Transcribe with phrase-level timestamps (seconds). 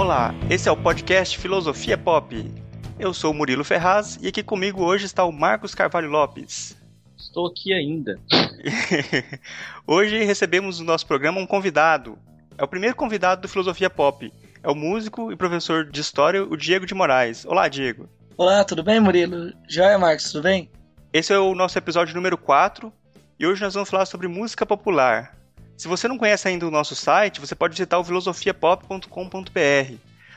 [0.00, 2.34] Olá, esse é o podcast Filosofia Pop.
[2.98, 6.74] Eu sou o Murilo Ferraz e aqui comigo hoje está o Marcos Carvalho Lopes.
[7.18, 8.18] Estou aqui ainda.
[9.86, 12.18] hoje recebemos no nosso programa um convidado.
[12.56, 14.32] É o primeiro convidado do Filosofia Pop.
[14.62, 17.44] É o músico e professor de história, o Diego de Moraes.
[17.44, 18.08] Olá, Diego.
[18.38, 19.52] Olá, tudo bem, Murilo?
[19.68, 20.70] Joia, Marcos, tudo bem?
[21.12, 22.90] Esse é o nosso episódio número 4
[23.38, 25.38] e hoje nós vamos falar sobre música popular.
[25.80, 29.94] Se você não conhece ainda o nosso site, você pode visitar o filosofiapop.com.br.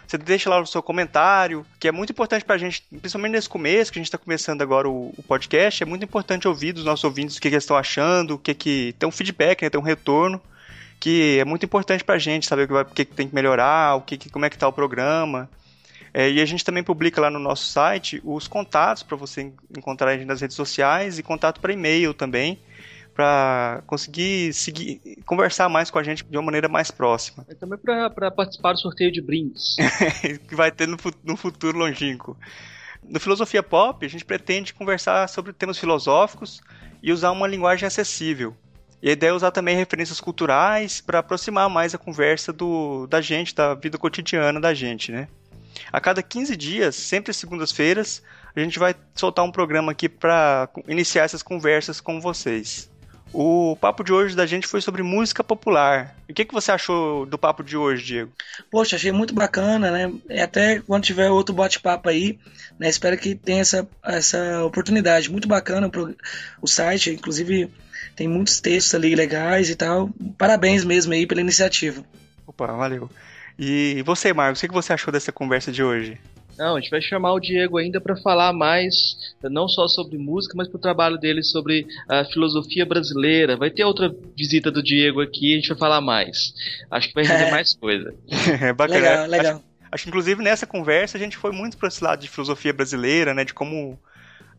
[0.08, 3.92] Você deixa lá o seu comentário, que é muito importante pra gente, principalmente nesse começo,
[3.92, 7.04] que a gente está começando agora o, o, podcast, é muito importante ouvir dos nossos
[7.04, 8.96] ouvintes o que, que eles estão achando, o que que.
[8.98, 10.42] Tem um feedback, né, tem um retorno,
[10.98, 13.36] que é muito importante pra gente saber o que, vai, o que, que tem que
[13.36, 15.50] melhorar, o que, que como é que tá o programa.
[16.14, 20.12] É, e a gente também publica lá no nosso site os contatos para você encontrar
[20.12, 22.58] a gente nas redes sociais e contato para e-mail também
[23.14, 27.46] para conseguir seguir, conversar mais com a gente de uma maneira mais próxima.
[27.50, 29.76] E também para participar do sorteio de brindes.
[30.48, 32.38] que vai ter no, no futuro longínquo.
[33.08, 36.62] No Filosofia Pop, a gente pretende conversar sobre temas filosóficos
[37.02, 38.56] e usar uma linguagem acessível.
[39.02, 43.20] E a ideia é usar também referências culturais para aproximar mais a conversa do, da
[43.20, 45.28] gente, da vida cotidiana da gente, né?
[45.92, 48.24] A cada 15 dias, sempre segundas-feiras,
[48.56, 52.90] a gente vai soltar um programa aqui para iniciar essas conversas com vocês.
[53.34, 56.16] O papo de hoje da gente foi sobre música popular.
[56.30, 58.32] O que, que você achou do papo de hoje, Diego?
[58.70, 60.14] Poxa, achei muito bacana, né?
[60.40, 62.38] Até quando tiver outro bate-papo aí,
[62.78, 62.88] né?
[62.88, 65.32] Espero que tenha essa, essa oportunidade.
[65.32, 66.16] Muito bacana o,
[66.62, 67.72] o site, inclusive
[68.16, 70.12] tem muitos textos ali legais e tal.
[70.38, 72.06] Parabéns mesmo aí pela iniciativa.
[72.46, 73.10] Opa, valeu.
[73.58, 76.20] E você, Marcos, o que você achou dessa conversa de hoje?
[76.58, 80.54] Não, a gente vai chamar o Diego ainda para falar mais, não só sobre música,
[80.56, 83.58] mas pro trabalho dele sobre a filosofia brasileira.
[83.58, 86.54] Vai ter outra visita do Diego aqui, a gente vai falar mais.
[86.90, 87.52] Acho que vai render é.
[87.52, 88.14] mais coisa.
[88.62, 89.00] É bacana.
[89.00, 89.56] Legal, legal.
[89.56, 92.72] Acho, acho, que inclusive nessa conversa a gente foi muito para esse lado de filosofia
[92.72, 94.00] brasileira, né, de como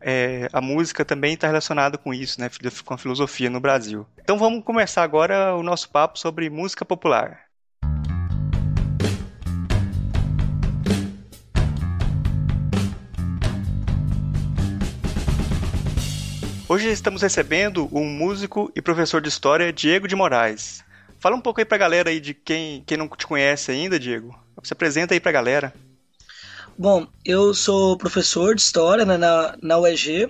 [0.01, 2.49] é, a música também está relacionada com isso, né,
[2.83, 4.05] com a filosofia no Brasil.
[4.21, 7.44] Então vamos começar agora o nosso papo sobre música popular.
[16.67, 20.83] Hoje estamos recebendo um músico e professor de história, Diego de Moraes.
[21.19, 24.35] Fala um pouco aí pra galera aí de quem, quem não te conhece ainda, Diego.
[24.63, 25.71] Se apresenta aí pra galera.
[26.75, 30.27] Bom, eu sou professor de história né, na, na UEG,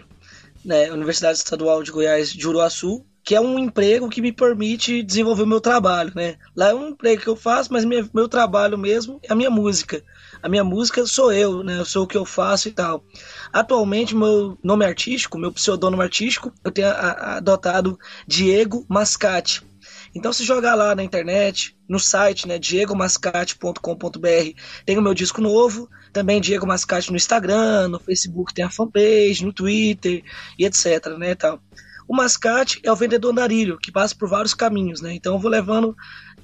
[0.64, 5.44] né, Universidade Estadual de Goiás de Uruaçu, que é um emprego que me permite desenvolver
[5.44, 6.36] o meu trabalho, né?
[6.54, 9.50] Lá é um emprego que eu faço, mas minha, meu trabalho mesmo é a minha
[9.50, 10.04] música.
[10.46, 11.80] A minha música sou eu, né?
[11.80, 13.04] Eu sou o que eu faço e tal.
[13.52, 17.98] Atualmente, meu nome artístico, meu pseudônimo artístico, eu tenho adotado
[18.28, 19.64] Diego Mascate.
[20.14, 25.90] Então, se jogar lá na internet, no site, né, diegomascate.com.br, tem o meu disco novo,
[26.14, 30.22] também Diego Mascate no Instagram, no Facebook tem a fanpage, no Twitter
[30.60, 31.60] e etc, né, tal.
[32.08, 35.16] O mascate é o vendedor andarilho, que passa por vários caminhos, né?
[35.16, 35.96] Então eu vou levando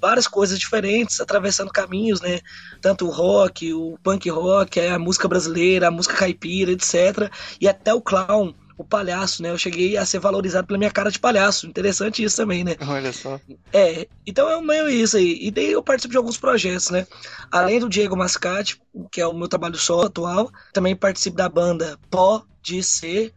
[0.01, 2.39] várias coisas diferentes, atravessando caminhos, né?
[2.81, 7.31] Tanto o rock, o punk rock, a música brasileira, a música caipira, etc.
[7.59, 9.51] E até o clown, o palhaço, né?
[9.51, 11.67] Eu cheguei a ser valorizado pela minha cara de palhaço.
[11.67, 12.75] Interessante isso também, né?
[12.87, 13.39] Olha só.
[13.71, 15.37] É, então é meio isso aí.
[15.39, 17.05] E daí eu participo de alguns projetos, né?
[17.51, 21.97] Além do Diego Mascate, que é o meu trabalho solo atual, também participo da banda
[22.09, 23.33] Pó de Ser,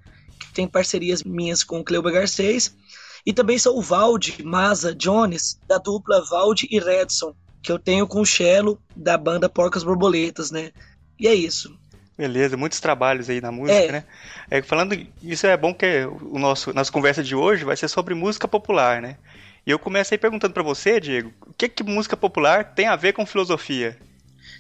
[0.55, 2.75] tem parcerias minhas com o Cleuber Garcês.
[3.27, 8.07] E também sou o Valde Maza Jones, da dupla Valde e Redson, que eu tenho
[8.07, 10.71] com o Cello da banda Porcas Borboletas, né?
[11.19, 11.77] E é isso.
[12.17, 13.93] Beleza, muitos trabalhos aí na música, é.
[13.93, 14.05] né?
[14.51, 18.15] É, falando isso é bom que o nosso nossa conversa de hoje vai ser sobre
[18.15, 19.17] música popular, né?
[19.67, 22.97] E eu começo aí perguntando para você, Diego, o que que música popular tem a
[22.97, 23.99] ver com filosofia?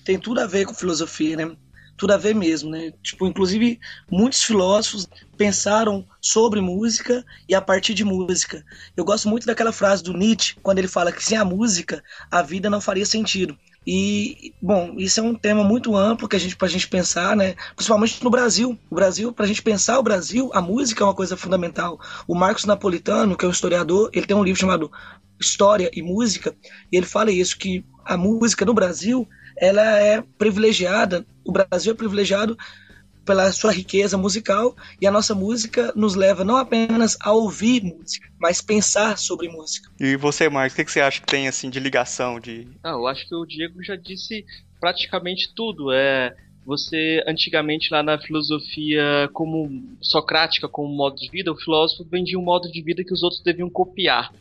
[0.05, 1.57] Tem tudo a ver com filosofia, né?
[1.97, 2.93] Tudo a ver mesmo, né?
[3.03, 3.79] Tipo, inclusive
[4.11, 8.65] muitos filósofos pensaram sobre música e a partir de música.
[8.97, 12.43] Eu gosto muito daquela frase do Nietzsche, quando ele fala que sem a música a
[12.43, 13.57] vida não faria sentido.
[13.87, 17.55] E, bom, isso é um tema muito amplo que a gente, pra gente pensar, né?
[17.77, 18.79] Principalmente no Brasil.
[18.91, 22.01] O Brasil, pra gente pensar o Brasil, a música é uma coisa fundamental.
[22.27, 24.91] O Marcos Napolitano, que é um historiador, ele tem um livro chamado
[25.39, 26.57] História e Música,
[26.91, 31.97] e ele fala isso, que a música no Brasil ela é privilegiada, o Brasil é
[31.97, 32.57] privilegiado
[33.25, 38.29] pela sua riqueza musical e a nossa música nos leva não apenas a ouvir música,
[38.39, 39.91] mas pensar sobre música.
[39.99, 42.69] E você, Marcos, o que você acha que tem assim de ligação de?
[42.83, 44.45] Ah, eu acho que o Diego já disse
[44.79, 45.91] praticamente tudo.
[45.91, 46.35] É
[46.67, 52.43] você antigamente lá na filosofia como socrática como modo de vida, o filósofo vendia um
[52.43, 54.33] modo de vida que os outros deviam copiar.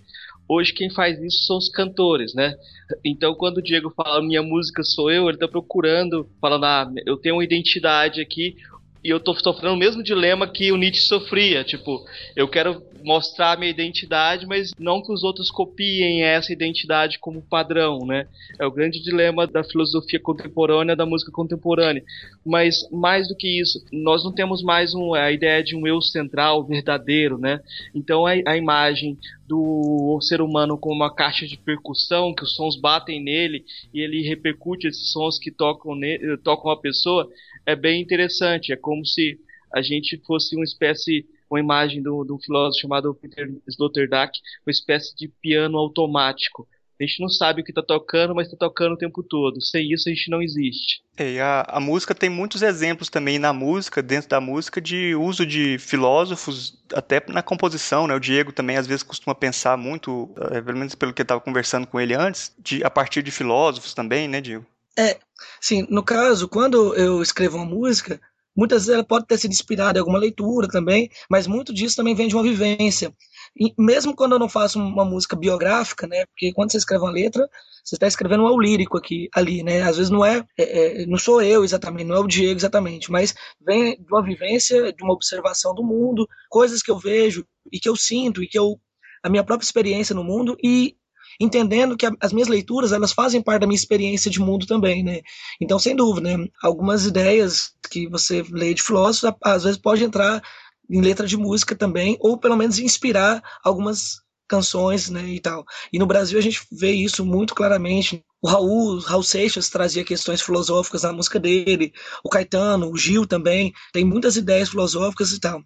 [0.47, 2.55] Hoje quem faz isso são os cantores, né?
[3.03, 7.17] Então quando o Diego fala minha música sou eu, ele está procurando, falando, ah, eu
[7.17, 8.55] tenho uma identidade aqui,
[9.03, 11.63] e eu tô sofrendo o mesmo dilema que o Nietzsche sofria.
[11.63, 12.05] Tipo,
[12.35, 18.05] eu quero mostrar minha identidade, mas não que os outros copiem essa identidade como padrão,
[18.05, 18.27] né?
[18.57, 22.03] É o grande dilema da filosofia contemporânea, da música contemporânea.
[22.45, 26.01] Mas mais do que isso, nós não temos mais um, a ideia de um eu
[26.01, 27.59] central, verdadeiro, né?
[27.93, 32.79] Então a, a imagem do ser humano como uma caixa de percussão, que os sons
[32.79, 37.29] batem nele e ele repercute esses sons que tocam, ne, tocam a pessoa,
[37.65, 38.71] é bem interessante.
[38.71, 39.39] É como se
[39.73, 45.15] a gente fosse uma espécie, uma imagem de um filósofo chamado Peter Sloterdijk, uma espécie
[45.15, 46.67] de piano automático.
[46.99, 49.59] A gente não sabe o que está tocando, mas está tocando o tempo todo.
[49.61, 51.01] Sem isso, a gente não existe.
[51.17, 55.45] É, a, a, música tem muitos exemplos também na música, dentro da música, de uso
[55.45, 58.15] de filósofos, até na composição, né?
[58.15, 61.41] O Diego também às vezes costuma pensar muito, é, pelo menos pelo que eu estava
[61.41, 64.65] conversando com ele antes, de, a partir de filósofos também, né, Diego?
[64.97, 65.19] É,
[65.59, 68.21] sim, no caso, quando eu escrevo uma música,
[68.55, 72.13] muitas vezes ela pode ter sido inspirada em alguma leitura também, mas muito disso também
[72.13, 73.13] vem de uma vivência.
[73.59, 77.11] E mesmo quando eu não faço uma música biográfica, né, porque quando você escreve uma
[77.11, 77.47] letra,
[77.83, 81.05] você está escrevendo um eu lírico aqui, ali, né, às vezes não é, é, é,
[81.07, 85.03] não sou eu exatamente, não é o Diego exatamente, mas vem de uma vivência, de
[85.03, 88.79] uma observação do mundo, coisas que eu vejo e que eu sinto e que eu
[89.23, 90.97] a minha própria experiência no mundo e
[91.39, 95.21] entendendo que as minhas leituras elas fazem parte da minha experiência de mundo também, né?
[95.61, 96.47] Então, sem dúvida, né?
[96.61, 100.41] algumas ideias que você lê de filósofos às vezes pode entrar
[100.89, 105.65] em letra de música também, ou pelo menos inspirar algumas canções, né, e tal.
[105.91, 108.23] E no Brasil a gente vê isso muito claramente.
[108.41, 111.93] O Raul, Raul Seixas trazia questões filosóficas na música dele,
[112.23, 115.63] o Caetano, o Gil também, tem muitas ideias filosóficas e tal.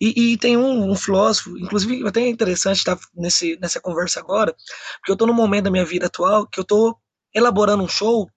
[0.00, 4.54] E, e tem um, um, filósofo, inclusive até é interessante estar nesse, nessa conversa agora,
[4.98, 6.96] porque eu estou num momento da minha vida atual que eu estou
[7.34, 8.28] elaborando um show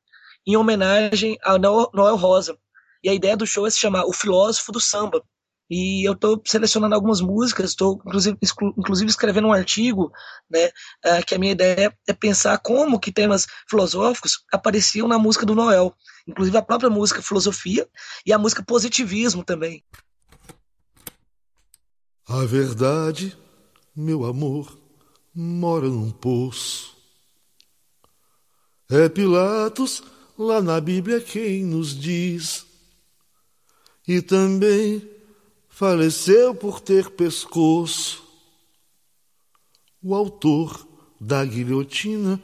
[0.46, 2.58] em homenagem a Noel Rosa.
[3.02, 5.24] E a ideia do show é se chamar O Filósofo do Samba.
[5.70, 8.38] E eu estou selecionando algumas músicas, estou inclusive,
[8.78, 10.12] inclusive, escrevendo um artigo,
[10.50, 15.46] né, uh, que a minha ideia é pensar como que temas filosóficos apareciam na música
[15.46, 15.96] do Noel,
[16.28, 17.88] inclusive a própria música Filosofia
[18.26, 19.84] e a música Positivismo também.
[22.26, 23.38] A verdade,
[23.94, 24.78] meu amor,
[25.36, 26.96] mora num poço.
[28.90, 30.02] É Pilatos
[30.38, 32.66] lá na Bíblia quem nos diz.
[34.08, 35.06] E também
[35.68, 38.24] faleceu por ter pescoço.
[40.02, 40.88] O autor
[41.20, 42.42] da guilhotina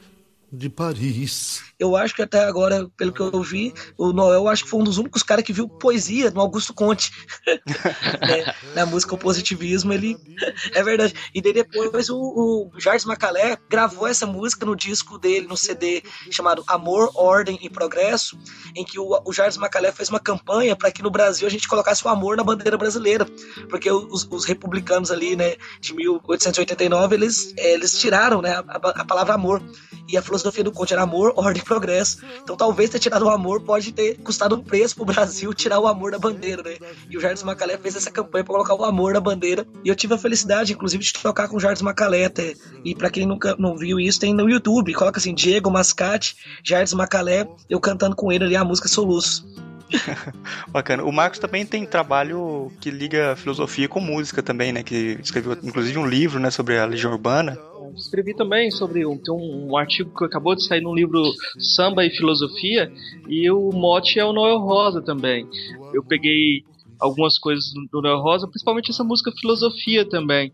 [0.52, 1.62] de Paris.
[1.78, 4.84] Eu acho que até agora, pelo que eu vi, o Noel acho que foi um
[4.84, 7.12] dos únicos caras que viu poesia no Augusto Conte.
[7.46, 8.54] né?
[8.74, 10.16] Na música O Positivismo, ele.
[10.74, 11.14] é verdade.
[11.34, 16.02] E daí depois o, o Jardim Macalé gravou essa música no disco dele, no CD
[16.30, 18.38] chamado Amor, Ordem e Progresso,
[18.74, 21.68] em que o, o Jardim Macalé fez uma campanha para que no Brasil a gente
[21.68, 23.24] colocasse o amor na bandeira brasileira.
[23.68, 29.34] Porque os, os republicanos ali, né, de 1889, eles, eles tiraram né, a, a palavra
[29.34, 29.62] amor.
[30.08, 32.18] E a filosofia do Conte era amor, ordem e progresso.
[32.42, 35.86] Então talvez ter tirado o amor pode ter custado um preço pro Brasil tirar o
[35.86, 36.76] amor da bandeira, né?
[37.08, 39.66] E o Jardim Macalé fez essa campanha para colocar o amor na bandeira.
[39.84, 42.54] E eu tive a felicidade, inclusive, de tocar com o Jardim Macalé até.
[42.84, 44.94] E para quem nunca não viu isso, tem no YouTube.
[44.94, 49.69] Coloca assim, Diego Mascate, Jardim Macalé, eu cantando com ele ali a música Soluços.
[50.68, 51.04] Bacana.
[51.04, 54.82] O Marcos também tem trabalho que liga filosofia com música também, né?
[54.82, 57.58] Que escreveu inclusive um livro, né, sobre a Legião Urbana.
[57.96, 61.22] Escrevi também sobre um, um, um artigo que acabou de sair no livro
[61.58, 62.90] Samba e Filosofia
[63.28, 65.46] e o mote é o Noel Rosa também.
[65.92, 66.62] Eu peguei
[67.00, 70.52] algumas coisas do Noel Rosa, principalmente essa música Filosofia também.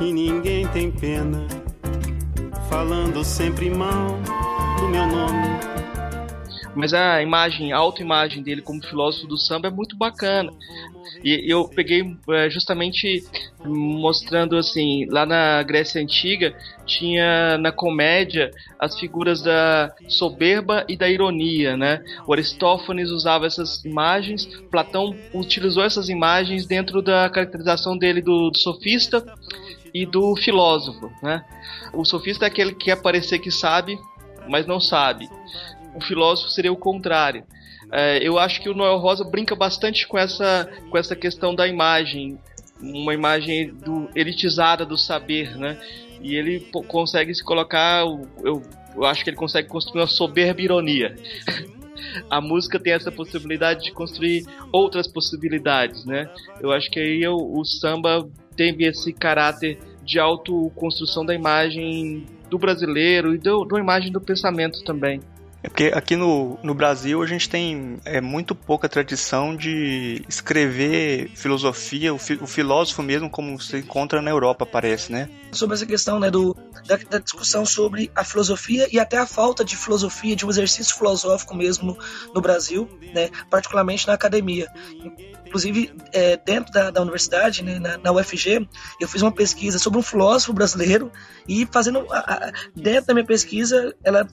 [0.00, 1.46] E ninguém tem pena,
[2.68, 4.18] falando sempre mal
[4.78, 5.58] do meu nome.
[6.74, 10.52] Mas a imagem, a autoimagem dele como filósofo do samba é muito bacana.
[11.24, 13.24] E eu peguei é, justamente
[13.64, 16.54] mostrando assim, lá na Grécia Antiga
[16.86, 22.00] tinha na comédia as figuras da soberba e da ironia, né?
[22.24, 28.58] O Aristófanes usava essas imagens, Platão utilizou essas imagens dentro da caracterização dele do, do
[28.58, 29.24] sofista
[30.02, 31.44] e do filósofo, né?
[31.92, 33.98] O sofista é aquele que quer parecer que sabe,
[34.48, 35.28] mas não sabe.
[35.94, 37.44] O filósofo seria o contrário.
[37.90, 41.66] É, eu acho que o Noel Rosa brinca bastante com essa, com essa questão da
[41.66, 42.38] imagem,
[42.80, 45.78] uma imagem do, elitizada do saber, né?
[46.20, 48.04] E ele consegue se colocar,
[48.42, 48.62] eu,
[48.94, 51.16] eu acho que ele consegue construir uma soberba ironia.
[52.30, 56.28] a música tem essa possibilidade de construir outras possibilidades, né?
[56.60, 59.78] Eu acho que aí o, o samba tem esse caráter
[60.08, 65.20] de autoconstrução da imagem do brasileiro e do, da imagem do pensamento também.
[65.62, 71.30] É porque aqui no, no Brasil a gente tem é, muito pouca tradição de escrever
[71.34, 75.28] filosofia, o, fi, o filósofo mesmo, como se encontra na Europa, parece, né?
[75.50, 79.64] Sobre essa questão né, do, da, da, discussão sobre a filosofia e até a falta
[79.64, 81.98] de filosofia, de um exercício filosófico mesmo no,
[82.34, 84.68] no Brasil, né, particularmente na academia.
[85.48, 88.68] Inclusive, é, dentro da, da universidade, né, na, na, UFG,
[89.00, 91.10] eu fiz uma pesquisa sobre um filósofo brasileiro
[91.48, 92.06] e fazendo.
[92.10, 94.28] A, a, dentro da minha pesquisa, ela,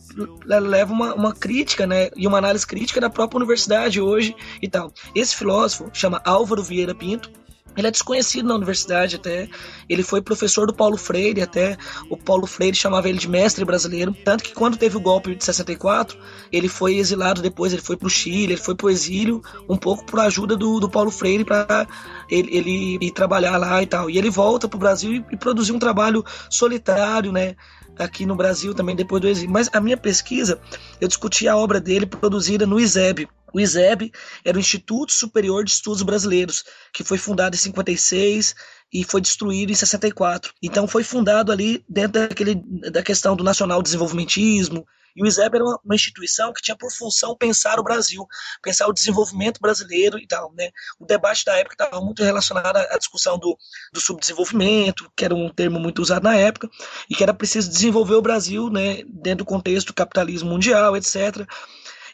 [0.45, 4.67] ela leva uma, uma, crítica né, e uma análise crítica da própria universidade hoje e
[4.67, 4.91] tal.
[5.15, 7.31] Esse filósofo chama Álvaro Vieira Pinto
[7.77, 9.50] ele é desconhecido na universidade até.
[9.89, 11.77] Ele foi professor do Paulo Freire até.
[12.10, 14.15] O Paulo Freire chamava ele de mestre brasileiro.
[14.24, 16.17] Tanto que quando teve o golpe de 64,
[16.51, 17.74] ele foi exilado depois.
[17.74, 20.79] Ele foi para o Chile, ele foi para o exílio, um pouco por ajuda do,
[20.79, 21.88] do Paulo Freire para
[22.29, 24.10] ele, ele ir trabalhar lá e tal.
[24.10, 27.55] E ele volta para o Brasil e, e produziu um trabalho solitário, né?
[27.98, 29.51] Aqui no Brasil também depois do exílio.
[29.51, 30.60] Mas a minha pesquisa,
[31.00, 34.12] eu discuti a obra dele produzida no ISEB, o ISEB
[34.43, 38.53] era o Instituto Superior de Estudos Brasileiros, que foi fundado em 56
[38.93, 40.53] e foi destruído em 64.
[40.62, 42.55] Então foi fundado ali dentro daquele,
[42.91, 44.85] da questão do nacional desenvolvimentismo,
[45.15, 48.27] e o ISEB era uma, instituição que tinha por função pensar o Brasil,
[48.62, 50.53] pensar o desenvolvimento brasileiro e tal.
[50.53, 50.69] Né?
[51.00, 53.57] O debate da época estava muito relacionado à discussão do,
[53.93, 56.69] do subdesenvolvimento, que era um termo muito usado na época,
[57.09, 61.47] e que era preciso desenvolver o Brasil né, dentro do contexto do capitalismo mundial, etc.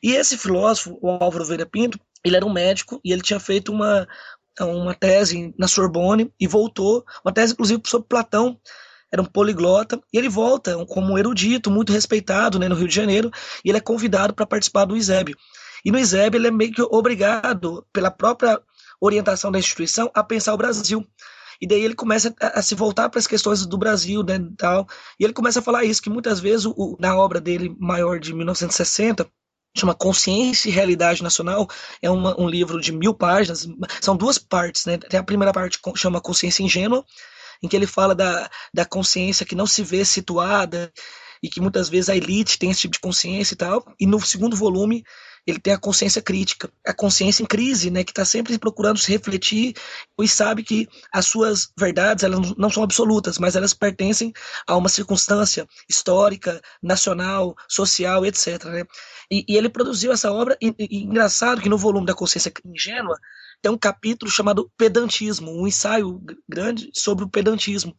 [0.02, 3.72] E esse filósofo, o Álvaro Vieira Pinto, ele era um médico e ele tinha feito
[3.72, 4.08] uma,
[4.60, 8.60] uma tese na Sorbonne e voltou, uma tese inclusive sobre Platão,
[9.12, 12.96] era um poliglota, e ele volta como um erudito, muito respeitado né, no Rio de
[12.96, 13.30] Janeiro,
[13.64, 15.36] e ele é convidado para participar do ISEB.
[15.84, 18.60] E no ISEB ele é meio que obrigado, pela própria
[19.02, 21.06] orientação da instituição, a pensar o Brasil.
[21.60, 24.88] E daí ele começa a, a se voltar para as questões do Brasil, né, tal.
[25.20, 28.34] E ele começa a falar isso, que muitas vezes o, na obra dele maior de
[28.34, 29.30] 1960,
[29.76, 31.68] chama Consciência e Realidade Nacional,
[32.02, 33.68] é uma, um livro de mil páginas,
[34.02, 34.98] são duas partes, né?
[34.98, 37.06] Tem a primeira parte chama Consciência Ingênua,
[37.64, 40.92] em que ele fala da, da consciência que não se vê situada
[41.44, 43.86] e que muitas vezes a elite tem esse tipo de consciência e tal.
[44.00, 45.04] E no segundo volume
[45.46, 49.12] ele tem a consciência crítica, a consciência em crise, né, que está sempre procurando se
[49.12, 49.76] refletir
[50.20, 54.32] e sabe que as suas verdades elas não são absolutas, mas elas pertencem
[54.68, 58.64] a uma circunstância histórica, nacional, social, etc.
[58.66, 58.84] Né?
[59.32, 63.18] E, e ele produziu essa obra, e, e, engraçado que no volume da consciência ingênua
[63.62, 67.96] tem um capítulo chamado Pedantismo, um ensaio grande sobre o pedantismo.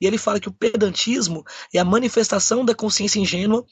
[0.00, 3.64] E ele fala que o pedantismo é a manifestação da consciência ingênua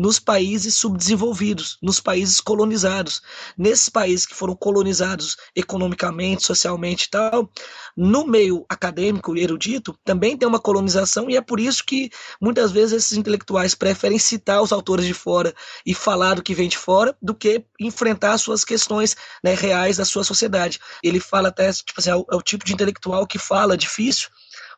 [0.00, 3.20] nos países subdesenvolvidos, nos países colonizados.
[3.56, 7.52] Nesses países que foram colonizados economicamente, socialmente e tal,
[7.94, 12.08] no meio acadêmico e erudito, também tem uma colonização e é por isso que
[12.40, 15.54] muitas vezes esses intelectuais preferem citar os autores de fora
[15.84, 19.14] e falar do que vem de fora do que enfrentar suas questões
[19.44, 20.80] né, reais da sua sociedade.
[21.02, 24.30] Ele fala até, tipo assim, é o, é o tipo de intelectual que fala difícil,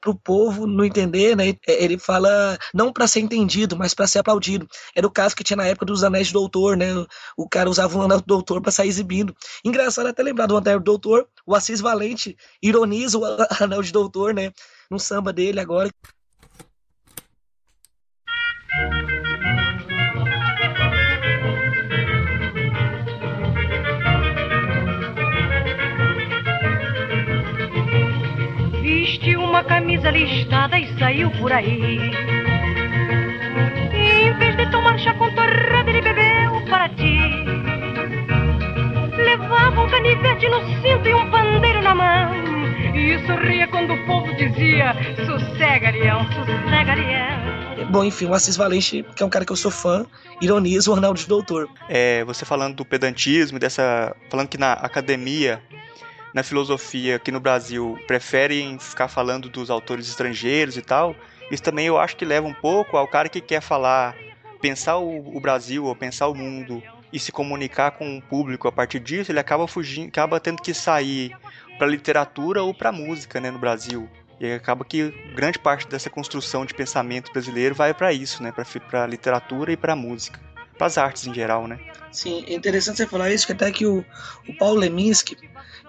[0.03, 1.51] para o povo não entender, né?
[1.67, 4.69] É, ele fala não para ser entendido, mas para ser aplaudido.
[4.95, 6.89] Era o caso que tinha na época dos Anéis do Doutor, né?
[7.37, 9.35] O cara usava o Anel do Doutor para sair exibindo.
[9.65, 13.23] Engraçado até lembrar do Anel do Doutor, o Assis Valente ironiza o
[13.63, 14.53] Anel de Doutor, né?
[14.91, 15.89] No samba dele agora.
[29.93, 31.99] Camisa listada e saiu por aí.
[33.93, 37.19] E em vez de tomar chá com torrada, ele bebeu para ti.
[39.17, 42.33] Levava um canivete no cinto e um pandeiro na mão.
[42.95, 44.95] E sorria quando o povo dizia:
[45.27, 47.91] sossega, leão, sossega, leão.
[47.91, 50.07] Bom, enfim, o Assis Valente, que é um cara que eu sou fã,
[50.41, 51.69] ironiza o Arnaldo de Doutor.
[51.89, 54.17] É, você falando do pedantismo, dessa.
[54.31, 55.61] falando que na academia
[56.33, 61.15] na filosofia aqui no Brasil preferem ficar falando dos autores estrangeiros e tal,
[61.51, 64.17] isso também eu acho que leva um pouco ao cara que quer falar,
[64.61, 68.73] pensar o, o Brasil ou pensar o mundo e se comunicar com o público a
[68.73, 71.37] partir disso, ele acaba fugindo, acaba tendo que sair
[71.77, 74.09] para literatura ou para música, né, no Brasil.
[74.41, 79.07] E acaba que grande parte dessa construção de pensamento brasileiro vai para isso, né, para
[79.07, 80.41] literatura e para música,
[80.79, 81.79] para as artes em geral, né?
[82.11, 84.05] Sim, é interessante você falar isso, que até que o,
[84.49, 85.37] o Paulo Leminski,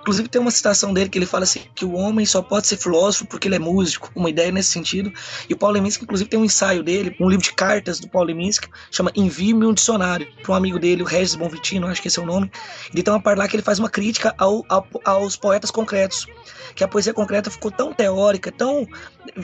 [0.04, 2.76] Inclusive tem uma citação dele que ele fala assim que o homem só pode ser
[2.76, 5.14] filósofo porque ele é músico, uma ideia nesse sentido.
[5.50, 8.28] E o Paulo Leminski, inclusive, tem um ensaio dele, um livro de cartas do Paulo
[8.28, 12.20] Leminski, chama Envie-me um dicionário, para um amigo dele, o Regis Bonvitino, acho que esse
[12.20, 12.52] é o nome.
[12.94, 16.28] Ele tem uma parte lá que ele faz uma crítica ao, ao, aos poetas concretos,
[16.76, 18.86] que a poesia concreta ficou tão teórica, tão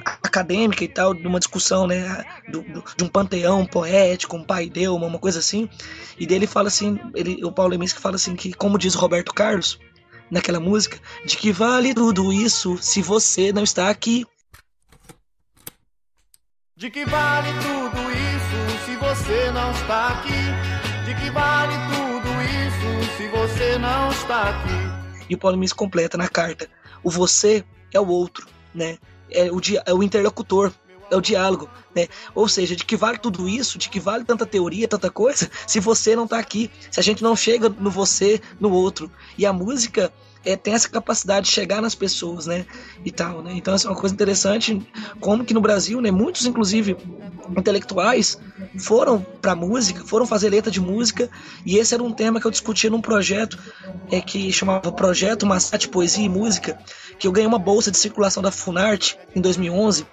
[0.05, 4.69] acadêmica e tal, de uma discussão, né, do, do, de um panteão poético, um pai
[4.69, 5.69] deu, uma, uma coisa assim.
[6.19, 9.79] E dele fala assim, ele, o Paulo Leminski fala assim que, como diz Roberto Carlos,
[10.29, 14.25] naquela música, de que vale tudo isso se você não está aqui.
[16.75, 21.05] De que vale tudo isso se você não está aqui?
[21.05, 25.25] De que vale tudo isso se você não está aqui?
[25.29, 26.69] E o Paulo Leminski completa na carta:
[27.03, 28.97] o você é o outro, né?
[29.29, 30.73] É o, é o interlocutor,
[31.09, 32.07] é o diálogo, né?
[32.35, 35.79] Ou seja, de que vale tudo isso, de que vale tanta teoria, tanta coisa, se
[35.79, 39.11] você não tá aqui, se a gente não chega no você, no outro.
[39.37, 40.11] E a música
[40.45, 42.65] é, tem essa capacidade de chegar nas pessoas, né?
[43.03, 43.51] E tal, né?
[43.53, 44.81] Então, essa é uma coisa interessante,
[45.19, 46.11] como que no Brasil, né?
[46.11, 46.95] Muitos, inclusive,
[47.57, 48.39] intelectuais
[48.77, 51.29] foram pra música, foram fazer letra de música,
[51.65, 53.57] e esse era um tema que eu discutia num projeto
[54.11, 56.79] é, que chamava Projeto Massate Poesia e Música,
[57.17, 60.05] que eu ganhei uma bolsa de circulação da Funarte em 2011,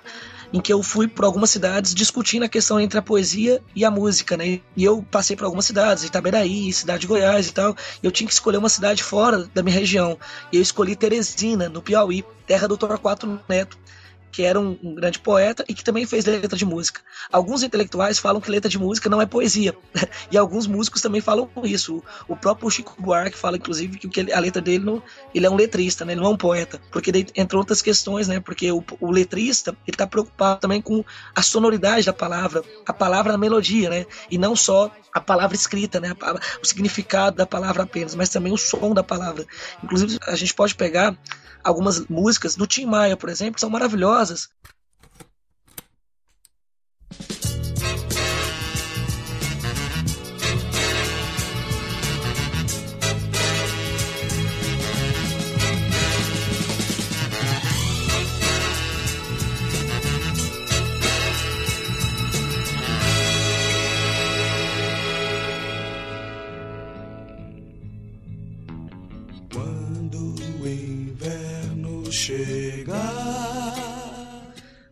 [0.53, 3.91] em que eu fui por algumas cidades discutindo a questão entre a poesia e a
[3.91, 4.61] música, né?
[4.77, 7.77] E eu passei por algumas cidades, Itaberaí, cidade de Goiás e tal.
[8.03, 10.19] E eu tinha que escolher uma cidade fora da minha região.
[10.53, 13.79] E eu escolhi Teresina, no Piauí, terra do Torquato Neto
[14.37, 17.01] que era um, um, grande poeta e que também fez letra de música.
[17.33, 19.75] Alguns intelectuais falam que letra de música não é poesia,
[20.31, 22.03] e alguns músicos também falam isso.
[22.29, 25.03] O próprio Chico Buarque fala, inclusive, que a letra dele não,
[25.35, 26.13] ele é um letrista, né?
[26.13, 28.39] ele não é um poeta, porque daí, outras questões, né?
[28.39, 31.03] porque o, o letrista ele está preocupado também com
[31.35, 34.05] a sonoridade da palavra, a palavra na melodia, né?
[34.31, 36.15] e não só a palavra escrita, né?
[36.63, 39.47] o significado da palavra apenas, mas também o som da palavra.
[39.83, 41.17] Inclusive, a gente pode pegar
[41.67, 44.26] algumas músicas do Tim Maia, por exemplo, que são maravilhosas.
[44.31, 44.49] houses.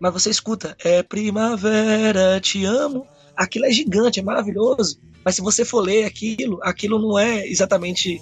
[0.05, 3.07] Mas você escuta, é primavera, te amo.
[3.35, 5.01] Aquilo é gigante, é maravilhoso.
[5.25, 8.21] Mas se você for ler aquilo, aquilo não é exatamente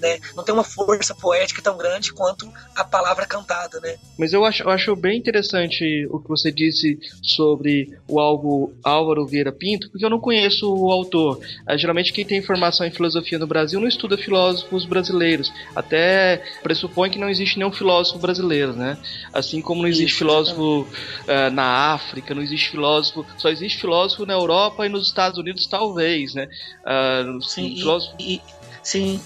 [0.00, 0.18] né?
[0.34, 3.96] Não tem uma força poética tão grande quanto a palavra cantada, né?
[4.18, 9.26] Mas eu acho, eu acho bem interessante o que você disse sobre o Alvo, Álvaro
[9.26, 11.40] Vieira Pinto, porque eu não conheço o autor.
[11.68, 15.52] Uh, geralmente quem tem formação em filosofia no Brasil não estuda filósofos brasileiros.
[15.74, 18.98] Até pressupõe que não existe nenhum filósofo brasileiro, né?
[19.32, 24.26] Assim como não existe Isso, filósofo uh, na África, não existe filósofo, só existe filósofo
[24.26, 26.48] na Europa e nos Estados Unidos talvez, né?
[26.84, 28.14] Uh, sim, filósofo...
[28.18, 28.42] e, e,
[28.82, 29.20] sim,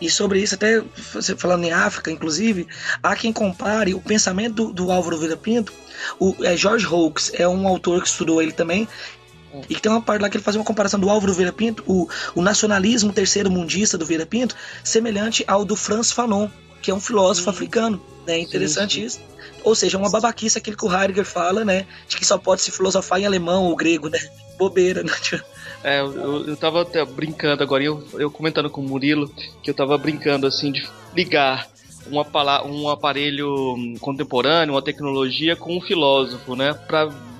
[0.00, 0.82] e sobre isso, até
[1.36, 2.66] falando em África, inclusive,
[3.02, 5.72] há quem compare o pensamento do, do Álvaro Vieira Pinto.
[6.18, 8.88] O é, George Hawkes é um autor que estudou ele também.
[9.68, 11.82] E que tem uma parte lá que ele faz uma comparação do Álvaro Vieira Pinto,
[11.86, 16.48] o, o nacionalismo terceiro mundista do Vieira Pinto, semelhante ao do Franz Fanon,
[16.82, 18.00] que é um filósofo africano.
[18.26, 18.38] É né?
[18.40, 19.06] interessante sim, sim.
[19.06, 19.20] isso.
[19.64, 21.86] Ou seja, uma babaquice aquilo que o Heidegger fala, né?
[22.06, 24.20] De que só pode se filosofar em alemão ou grego, né?
[24.58, 25.12] Bobeira, né?
[25.82, 29.28] É, eu, eu tava até brincando agora, eu, eu comentando com o Murilo,
[29.62, 31.68] que eu tava brincando assim de ligar
[32.06, 32.26] uma,
[32.64, 36.74] um aparelho contemporâneo, uma tecnologia com um filósofo, né?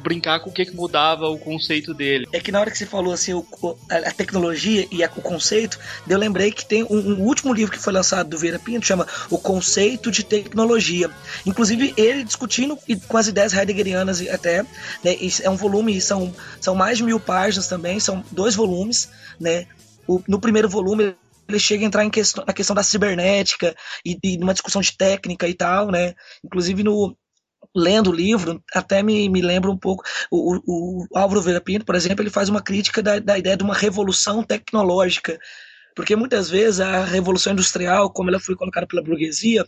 [0.02, 2.26] Brincar com o que, que mudava o conceito dele.
[2.32, 3.46] É que na hora que você falou assim, o,
[3.90, 7.82] a tecnologia e a, o conceito, eu lembrei que tem um, um, último livro que
[7.82, 11.10] foi lançado do Vieira Pinto, chama O Conceito de Tecnologia.
[11.44, 16.98] Inclusive, ele discutindo com as ideias heideggerianas até, né, é um volume, são, são mais
[16.98, 19.08] de mil páginas também, são dois volumes,
[19.38, 19.66] né?
[20.06, 21.14] O, no primeiro volume
[21.48, 24.96] ele chega a entrar em questão, na questão da cibernética e, e numa discussão de
[24.96, 26.14] técnica e tal, né?
[26.44, 27.16] Inclusive no,
[27.78, 30.04] lendo o livro, até me, me lembra um pouco.
[30.30, 33.64] O, o, Álvaro Vera Pinto, por exemplo, ele faz uma crítica da, da ideia de
[33.64, 35.38] uma revolução tecnológica.
[35.94, 39.66] Porque muitas vezes a revolução industrial, como ela foi colocada pela burguesia,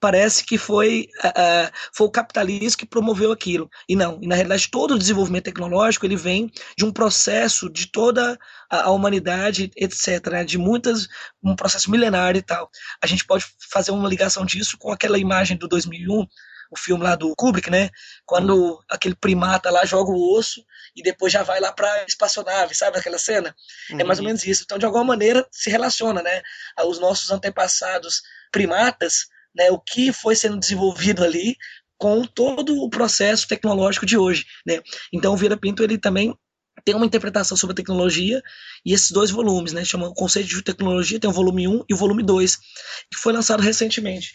[0.00, 3.68] parece que foi, uh, foi o capitalismo que promoveu aquilo.
[3.88, 7.86] E não, e na realidade todo o desenvolvimento tecnológico ele vem de um processo de
[7.86, 8.38] toda
[8.70, 10.44] a, a humanidade, etc., né?
[10.44, 11.06] de muitas,
[11.42, 12.70] um processo milenário e tal.
[13.02, 16.26] A gente pode fazer uma ligação disso com aquela imagem do 2001,
[16.70, 17.90] o filme lá do Kubrick, né?
[18.24, 22.98] Quando aquele primata lá joga o osso e depois já vai lá pra espaçonave, sabe
[22.98, 23.54] aquela cena?
[23.90, 24.00] Uhum.
[24.00, 24.28] É mais ou uhum.
[24.28, 24.62] menos isso.
[24.64, 26.42] Então, de alguma maneira, se relaciona, né?
[26.86, 31.56] Os nossos antepassados primatas, né, o que foi sendo desenvolvido ali
[31.98, 34.80] com todo o processo tecnológico de hoje, né?
[35.12, 36.34] Então o Vieira Pinto ele também
[36.84, 38.42] tem uma interpretação sobre a tecnologia
[38.84, 39.84] e esses dois volumes, né?
[39.84, 43.32] Chama o Conceito de Tecnologia, tem o volume 1 e o volume 2, que foi
[43.32, 44.34] lançado recentemente.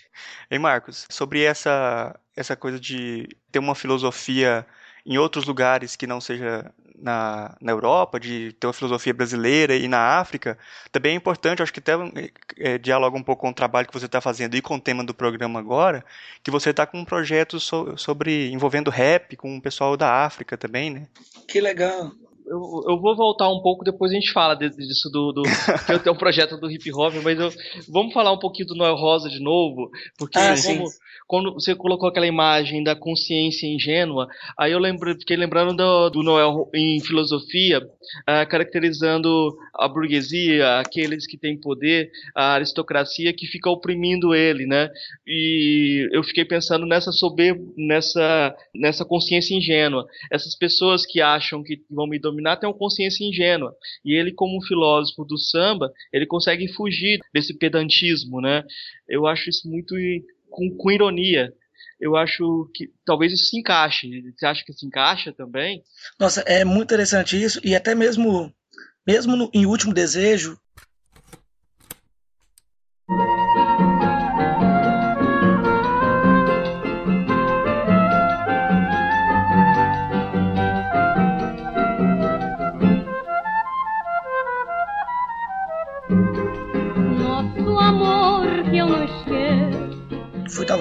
[0.50, 4.66] Ei, Marcos, sobre essa, essa coisa de ter uma filosofia
[5.06, 9.88] em outros lugares que não seja na, na Europa, de ter uma filosofia brasileira e
[9.88, 10.58] na África,
[10.92, 11.94] também é importante, acho que até
[12.58, 15.04] é, dialoga um pouco com o trabalho que você está fazendo e com o tema
[15.04, 16.04] do programa agora,
[16.42, 20.58] que você está com um projeto so, sobre envolvendo rap com o pessoal da África
[20.58, 21.08] também, né?
[21.48, 22.12] Que legal
[22.48, 25.32] eu, eu vou voltar um pouco, depois a gente fala disso do.
[25.32, 25.44] do
[25.86, 27.50] que eu tenho um projeto do hip hop, mas eu,
[27.90, 30.86] vamos falar um pouquinho do Noel Rosa de novo, porque ah, como,
[31.28, 34.28] quando você colocou aquela imagem da consciência ingênua,
[34.58, 41.26] aí eu lembro, fiquei lembrando do, do Noel em filosofia, uh, caracterizando a burguesia, aqueles
[41.26, 44.90] que têm poder, a aristocracia que fica oprimindo ele, né?
[45.28, 50.06] E eu fiquei pensando nessa soberba, nessa, nessa consciência ingênua.
[50.32, 53.76] Essas pessoas que acham que vão me dominar têm uma consciência ingênua.
[54.04, 58.64] E ele, como filósofo do samba, ele consegue fugir desse pedantismo, né?
[59.08, 59.96] Eu acho isso muito
[60.50, 61.54] com, com ironia.
[62.00, 64.10] Eu acho que talvez isso se encaixe.
[64.36, 65.82] Você acha que se encaixa também?
[66.20, 67.60] Nossa, é muito interessante isso.
[67.64, 68.54] E até mesmo,
[69.08, 70.58] mesmo no, em Último Desejo,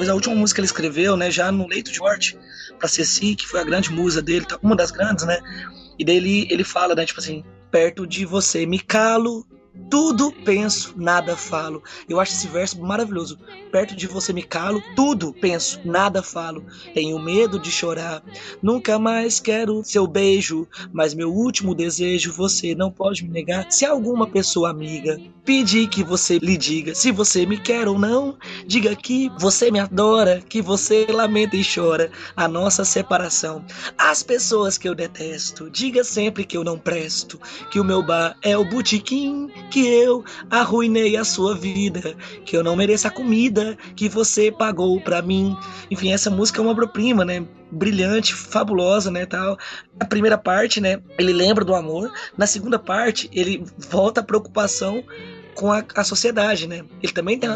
[0.04, 2.38] talvez a última música que ele escreveu, né, já no leito de morte,
[2.78, 5.38] para Ceci, que foi a grande musa dele, uma das grandes, né?
[5.98, 9.46] E daí ele, ele fala, né, tipo assim, perto de você me calo,
[9.90, 11.82] tudo penso, nada falo.
[12.08, 13.38] Eu acho esse verso maravilhoso.
[13.70, 16.64] Perto de você me calo, tudo penso, nada falo.
[16.92, 18.22] Tenho medo de chorar,
[18.62, 23.70] nunca mais quero seu beijo, mas meu último desejo você não pode me negar.
[23.70, 28.38] Se alguma pessoa amiga pedir que você lhe diga se você me quer ou não,
[28.66, 33.64] diga que você me adora, que você lamenta e chora a nossa separação.
[33.98, 38.36] As pessoas que eu detesto, diga sempre que eu não presto, que o meu bar
[38.42, 43.76] é o botequim que eu arruinei a sua vida, que eu não mereço a comida
[43.96, 45.56] que você pagou para mim.
[45.90, 47.46] Enfim, essa música é uma obra-prima, né?
[47.70, 49.58] Brilhante, fabulosa, né, tal.
[49.98, 52.12] A primeira parte, né, ele lembra do amor.
[52.36, 55.02] Na segunda parte, ele volta à preocupação
[55.54, 56.84] com a, a sociedade, né?
[57.02, 57.48] Ele também tem,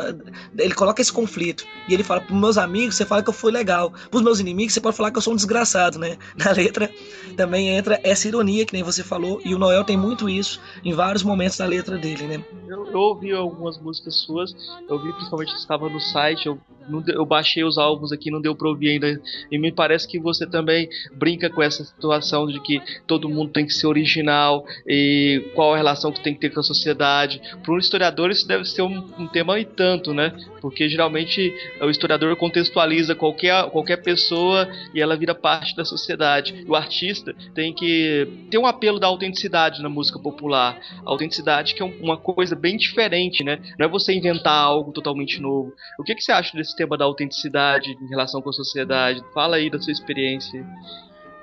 [0.58, 3.52] ele coloca esse conflito e ele fala para meus amigos, você fala que eu fui
[3.52, 6.16] legal, para os meus inimigos você pode falar que eu sou um desgraçado, né?
[6.36, 6.90] Na letra
[7.36, 10.92] também entra essa ironia que nem você falou e o Noel tem muito isso em
[10.92, 12.44] vários momentos da letra dele, né?
[12.68, 14.54] Eu, eu ouvi algumas músicas suas,
[14.86, 18.42] eu ouvi principalmente que estava no site, eu, não, eu baixei os álbuns aqui, não
[18.42, 22.60] deu para ouvir ainda e me parece que você também brinca com essa situação de
[22.60, 26.50] que todo mundo tem que ser original e qual a relação que tem que ter
[26.50, 27.40] com a sociedade.
[27.62, 30.34] Para um historiador isso deve ser um, um, tema e tanto, né?
[30.60, 36.64] Porque geralmente o historiador contextualiza qualquer, qualquer pessoa e ela vira parte da sociedade.
[36.68, 40.78] O artista tem que ter um apelo da autenticidade na música popular.
[41.04, 43.58] A autenticidade que é uma coisa bem diferente, né?
[43.78, 45.72] Não é você inventar algo totalmente novo.
[45.98, 49.22] O que, que você acha desse tema da autenticidade em relação com a sociedade?
[49.32, 50.64] Fala aí da sua experiência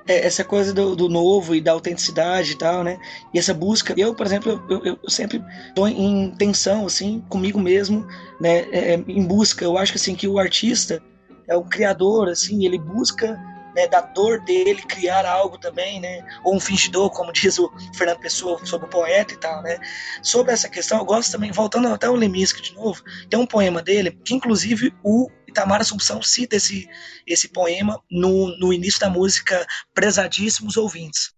[0.08, 2.98] é, essa coisa do, do, novo e da autenticidade e tal, né?
[3.34, 7.58] E essa busca, eu, por exemplo, eu, eu, eu sempre estou em tensão, assim, comigo
[7.58, 8.06] mesmo,
[8.40, 8.60] né?
[8.70, 9.64] É, é, em busca.
[9.64, 11.02] Eu acho assim, que o artista
[11.48, 13.36] é o criador, assim, ele busca
[13.76, 16.26] né, da dor dele criar algo também, né?
[16.42, 19.78] Ou um fingidor, como diz o Fernando Pessoa sobre o poeta e tal, né?
[20.22, 23.82] Sobre essa questão, eu gosto também, voltando até o Leminski de novo, tem um poema
[23.82, 26.88] dele que inclusive o Itamar Assumpção cita esse,
[27.26, 31.34] esse poema no, no início da música Prezadíssimos Ouvintes.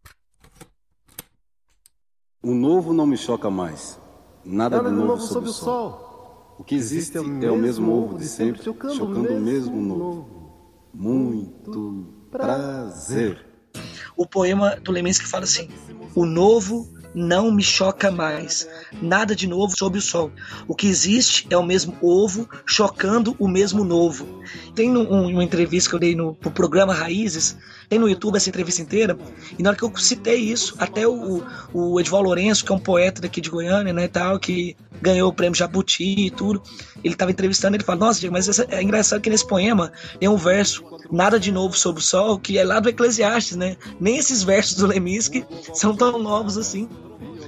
[2.40, 4.00] O novo não me choca mais.
[4.44, 5.90] Nada, Nada de novo, novo sob o sol.
[5.90, 6.56] sol.
[6.60, 9.40] O que existe é o mesmo, é o mesmo ovo de sempre, chocando, chocando o
[9.40, 10.04] mesmo novo.
[10.04, 10.38] novo.
[10.94, 13.44] Muito prazer.
[14.16, 15.68] O poema do Leminski fala assim:
[16.14, 18.68] O novo não me choca mais.
[19.00, 20.30] Nada de novo sob o sol.
[20.66, 24.42] O que existe é o mesmo ovo chocando o mesmo novo.
[24.74, 27.56] Tem um, uma entrevista que eu dei no pro programa Raízes,
[27.88, 29.18] tem no YouTube essa entrevista inteira,
[29.58, 31.42] e na hora que eu citei isso, até o,
[31.72, 35.32] o Edval Lourenço, que é um poeta daqui de Goiânia, né, tal, que ganhou o
[35.32, 36.62] prêmio Jabuti e tudo,
[37.02, 40.36] ele estava entrevistando, ele fala, nossa, Diego, mas é engraçado que nesse poema tem um
[40.36, 43.76] verso, nada de novo sob o sol, que é lá do Eclesiastes, né?
[44.00, 46.88] Nem esses versos do Leminski são tão novos assim.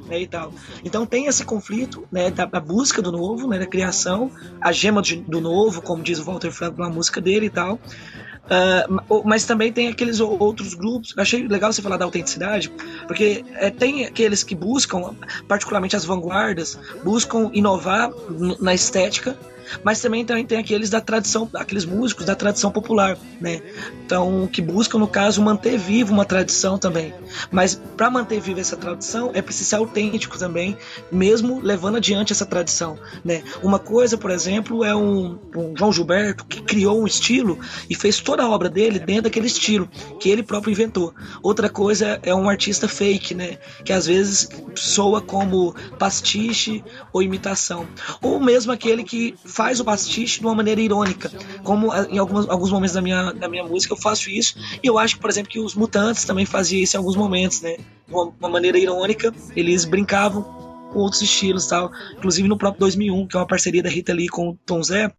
[0.07, 0.53] Né, e tal.
[0.85, 5.01] Então tem esse conflito, né, da, da busca do novo, né, da criação, a gema
[5.01, 7.79] de, do novo, como diz o Walter Franco na música dele e tal.
[8.51, 11.15] Uh, mas também tem aqueles outros grupos.
[11.17, 12.69] Achei legal você falar da autenticidade,
[13.07, 15.15] porque é, tem aqueles que buscam,
[15.47, 18.11] particularmente as vanguardas, buscam inovar
[18.61, 19.39] na estética
[19.83, 23.61] mas também, também tem aqueles da tradição, aqueles músicos da tradição popular, né?
[24.05, 27.15] Então, que buscam, no caso, manter vivo uma tradição também.
[27.51, 30.77] Mas para manter viva essa tradição, é preciso ser autêntico também,
[31.11, 33.43] mesmo levando adiante essa tradição, né?
[33.63, 38.21] Uma coisa, por exemplo, é um, um João Gilberto que criou um estilo e fez
[38.21, 41.15] toda a obra dele dentro daquele estilo que ele próprio inventou.
[41.43, 43.59] Outra coisa é um artista fake, né?
[43.85, 47.87] Que às vezes soa como pastiche ou imitação.
[48.23, 51.31] Ou mesmo aquele que faz o pastiche de uma maneira irônica,
[51.63, 54.87] como eh, em alguns, alguns momentos da minha, da minha música eu faço isso, e
[54.87, 57.77] eu acho, por exemplo, que os Mutantes também faziam isso em alguns momentos, né?
[57.77, 60.45] De uma, uma maneira irônica, eles brincavam
[60.91, 64.29] com outros estilos tal, inclusive no próprio 2001, que é uma parceria da Rita Lee
[64.29, 65.13] com o Tom Zé,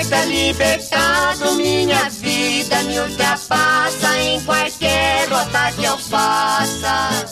[0.00, 7.26] Astronauta libertado, minha vida me ultrapassa em qualquer rota que eu faça.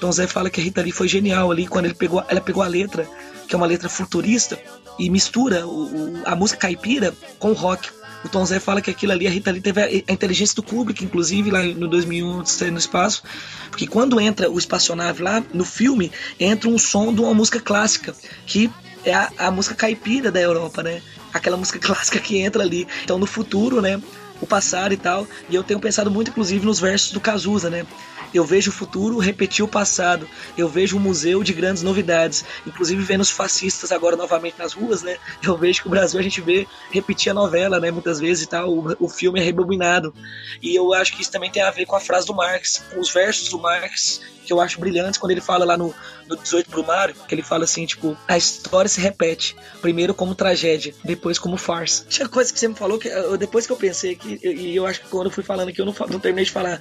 [0.00, 2.62] Tom Zé fala que a Rita Lee foi genial ali quando ele pegou, ela pegou
[2.62, 3.08] a letra,
[3.48, 4.56] que é uma letra futurista,
[5.00, 7.88] e mistura o, o, a música caipira com o rock.
[8.24, 10.62] O Tom Zé fala que aquilo ali, a Rita Lee teve a, a inteligência do
[10.62, 13.24] Kubrick, inclusive, lá no 2001, no espaço,
[13.68, 18.14] porque quando entra o espaçonave lá, no filme, entra um som de uma música clássica,
[18.46, 18.70] que
[19.04, 21.02] é a, a música caipira da Europa, né?
[21.32, 22.86] aquela música clássica que entra ali.
[23.04, 24.00] Então, no futuro, né?
[24.40, 25.26] O passado e tal.
[25.48, 27.84] E eu tenho pensado muito, inclusive, nos versos do Cazuza, né?
[28.32, 30.28] Eu vejo o futuro repetir o passado.
[30.56, 32.44] Eu vejo um museu de grandes novidades.
[32.66, 35.16] Inclusive vendo os fascistas agora novamente nas ruas, né?
[35.42, 37.90] Eu vejo que o Brasil a gente vê repetir a novela, né?
[37.90, 38.70] Muitas vezes e tal.
[38.70, 40.14] O, o filme é rebobinado.
[40.62, 43.00] E eu acho que isso também tem a ver com a frase do Marx, com
[43.00, 45.94] os versos do Marx que eu acho brilhantes quando ele fala lá no,
[46.26, 50.94] no 18 Brumário, que ele fala assim, tipo, a história se repete, primeiro como tragédia,
[51.04, 52.06] depois como farsa.
[52.08, 55.02] Tinha coisa que você me falou que depois que eu pensei aqui, e eu, acho
[55.02, 56.80] que quando eu fui falando aqui, eu não, não terminei de falar.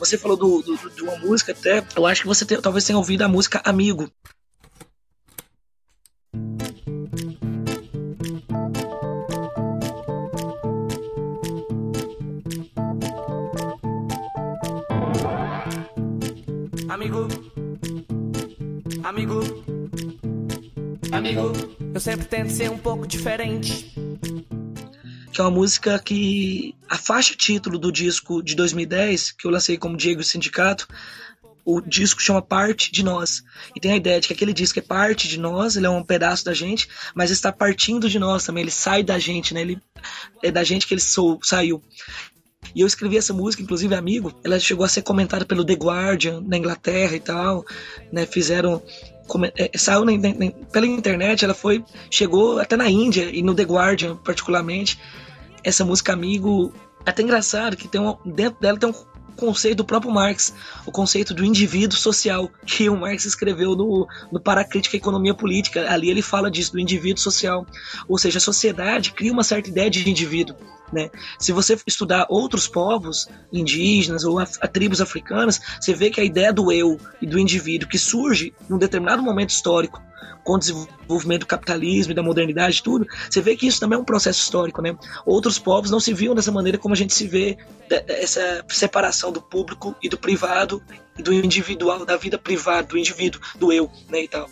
[0.00, 2.98] Você falou do, do, de uma música até, eu acho que você te, talvez tenha
[2.98, 3.62] ouvido a música.
[3.64, 4.10] Amigo,
[19.06, 19.40] amigo,
[21.12, 21.52] amigo,
[21.94, 23.94] eu sempre tento ser um pouco diferente.
[25.32, 29.78] Que é uma música que a faixa título do disco de 2010, que eu lancei
[29.78, 30.88] como Diego Sindicato,
[31.64, 33.44] o disco chama Parte de Nós.
[33.74, 36.02] E tem a ideia de que aquele disco é parte de nós, ele é um
[36.02, 39.60] pedaço da gente, mas está partindo de nós também, ele sai da gente, né?
[39.60, 39.80] Ele
[40.42, 41.82] é da gente que ele sou, saiu.
[42.76, 46.42] E eu escrevi essa música, inclusive amigo, ela chegou a ser comentada pelo The Guardian
[46.46, 47.64] na Inglaterra e tal,
[48.12, 48.26] né?
[48.26, 48.82] Fizeram
[49.56, 53.62] é, saiu na, na, pela internet, ela foi chegou até na Índia e no The
[53.62, 55.00] Guardian particularmente.
[55.64, 56.70] Essa música amigo,
[57.06, 58.94] é até engraçado que tem um, dentro dela tem um
[59.36, 60.52] conceito do próprio Marx,
[60.84, 65.90] o conceito do indivíduo social, que o Marx escreveu no, no Paracrítica Economia Política.
[65.90, 67.66] Ali ele fala disso, do indivíduo social.
[68.06, 70.56] Ou seja, a sociedade cria uma certa ideia de indivíduo.
[70.92, 71.10] Né?
[71.38, 76.24] Se você estudar outros povos indígenas ou a, a tribos africanas, você vê que a
[76.24, 80.00] ideia do eu e do indivíduo que surge num determinado momento histórico
[80.46, 84.00] com o desenvolvimento do capitalismo e da modernidade tudo, você vê que isso também é
[84.00, 84.96] um processo histórico, né?
[85.26, 87.58] Outros povos não se viam dessa maneira como a gente se vê
[88.06, 90.80] essa separação do público e do privado
[91.18, 94.48] e do individual, da vida privada, do indivíduo, do eu, né, e tal.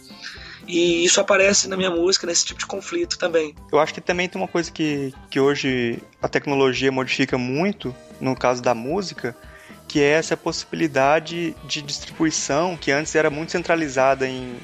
[0.66, 3.54] E isso aparece na minha música, nesse tipo de conflito também.
[3.70, 8.34] Eu acho que também tem uma coisa que, que hoje a tecnologia modifica muito, no
[8.34, 9.36] caso da música,
[9.86, 14.56] que é essa possibilidade de distribuição que antes era muito centralizada em,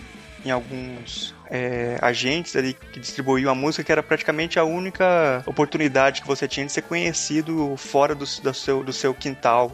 [0.44, 6.22] em alguns é, agentes ali que distribuíam a música, que era praticamente a única oportunidade
[6.22, 9.70] que você tinha de ser conhecido fora do, do, seu, do seu quintal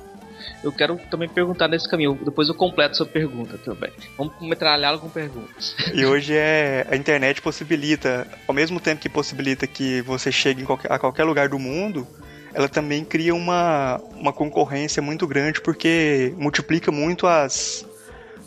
[0.63, 2.19] eu quero também perguntar nesse caminho.
[2.23, 3.91] Depois eu completo sua pergunta também.
[4.17, 5.75] Vamos metralhá-lo com perguntas.
[5.95, 10.91] E hoje é a internet possibilita, ao mesmo tempo que possibilita que você chegue qualquer,
[10.91, 12.07] a qualquer lugar do mundo,
[12.53, 17.87] ela também cria uma, uma concorrência muito grande porque multiplica muito as,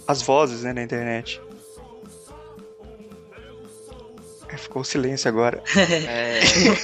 [0.07, 1.39] as vozes né, na internet.
[4.59, 5.63] Ficou silêncio agora.
[6.07, 6.39] É,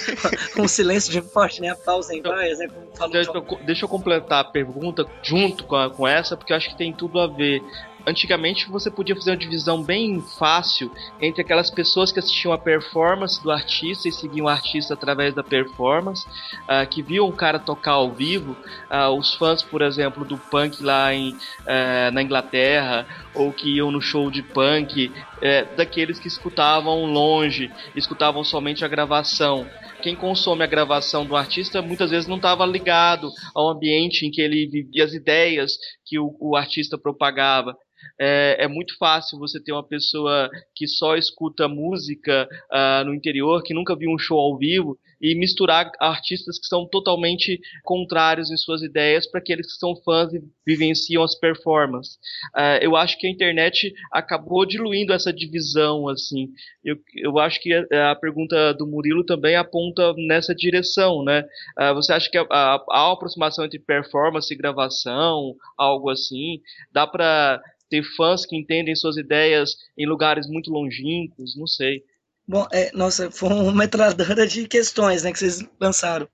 [0.60, 1.70] um silêncio de morte, né?
[1.70, 2.68] A pausa em vaias, né?
[2.68, 6.52] Como falou deixa, eu, deixa eu completar a pergunta junto com, a- com essa, porque
[6.54, 7.62] eu acho que tem tudo a ver.
[8.08, 13.42] Antigamente você podia fazer uma divisão bem fácil entre aquelas pessoas que assistiam a performance
[13.42, 16.26] do artista e seguiam o artista através da performance,
[16.68, 18.56] ah, que viam o cara tocar ao vivo,
[18.90, 23.92] ah, os fãs, por exemplo, do punk lá em, eh, na Inglaterra, ou que iam
[23.92, 29.68] no show de punk, eh, daqueles que escutavam longe, escutavam somente a gravação.
[30.02, 34.42] Quem consome a gravação do artista muitas vezes não estava ligado ao ambiente em que
[34.42, 35.74] ele vivia, as ideias
[36.06, 37.76] que o, o artista propagava.
[38.20, 43.64] É, é muito fácil você ter uma pessoa que só escuta música ah, no interior,
[43.64, 48.58] que nunca viu um show ao vivo, e misturar artistas que são totalmente contrários em
[48.58, 52.18] suas ideias para aqueles que são fãs e vivenciam as performances.
[52.54, 56.50] Ah, eu acho que a internet acabou diluindo essa divisão, assim.
[56.84, 61.44] Eu, eu acho que a, a pergunta do Murilo também aponta nessa direção, né?
[61.78, 68.04] Ah, você acha que a aproximação entre performance e gravação, algo assim, dá para ter
[68.16, 71.56] fãs que entendem suas ideias em lugares muito longínquos?
[71.58, 72.04] Não sei.
[72.48, 76.28] Bom, é, nossa, foi uma metralhadora de questões, né, que vocês lançaram.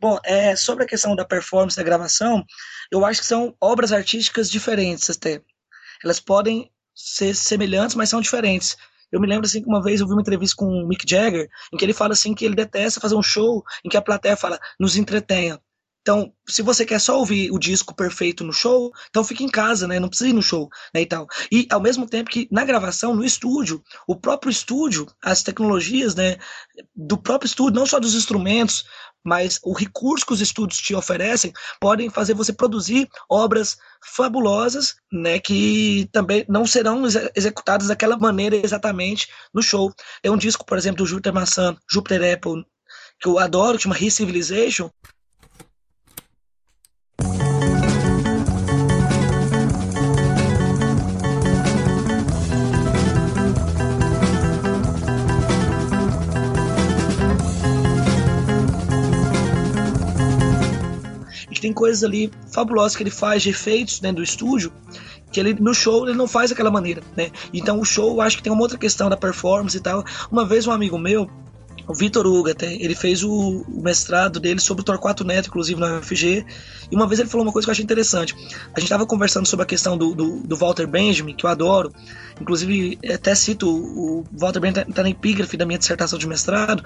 [0.00, 2.44] Bom, é, sobre a questão da performance, da gravação,
[2.90, 5.42] eu acho que são obras artísticas diferentes até.
[6.02, 8.76] Elas podem ser semelhantes, mas são diferentes.
[9.12, 11.48] Eu me lembro assim que uma vez eu vi uma entrevista com o Mick Jagger,
[11.72, 14.36] em que ele fala assim que ele detesta fazer um show em que a plateia
[14.36, 15.60] fala, nos entretenha.
[16.02, 19.86] Então, se você quer só ouvir o disco perfeito no show, então fique em casa,
[19.86, 20.00] né?
[20.00, 21.26] Não precisa ir no show, né, e tal.
[21.52, 26.38] E ao mesmo tempo que na gravação, no estúdio, o próprio estúdio, as tecnologias, né,
[26.96, 28.84] do próprio estúdio, não só dos instrumentos,
[29.22, 35.38] mas o recurso que os estúdios te oferecem, podem fazer você produzir obras fabulosas, né,
[35.38, 39.92] que também não serão exe- executadas daquela maneira exatamente no show.
[40.22, 42.64] Tem um disco, por exemplo, do Júpiter Maçã, Júpiter Apple,
[43.20, 44.88] que eu adoro, que chama Re-Civilization,
[61.60, 64.72] que tem coisas ali fabulosas que ele faz de efeitos dentro do estúdio
[65.30, 67.30] que ele no show ele não faz daquela maneira, né?
[67.52, 70.04] Então o show eu acho que tem uma outra questão da performance e tal.
[70.30, 71.30] Uma vez um amigo meu,
[71.86, 75.78] o Vitor Hugo até, ele fez o, o mestrado dele sobre o Torquato Neto, inclusive
[75.78, 76.44] na UFG,
[76.90, 78.34] e uma vez ele falou uma coisa que eu achei interessante.
[78.74, 81.92] A gente estava conversando sobre a questão do, do, do Walter Benjamin, que eu adoro,
[82.40, 86.82] inclusive até cito o, Walter Benjamin tá, tá na epígrafe da minha dissertação de mestrado.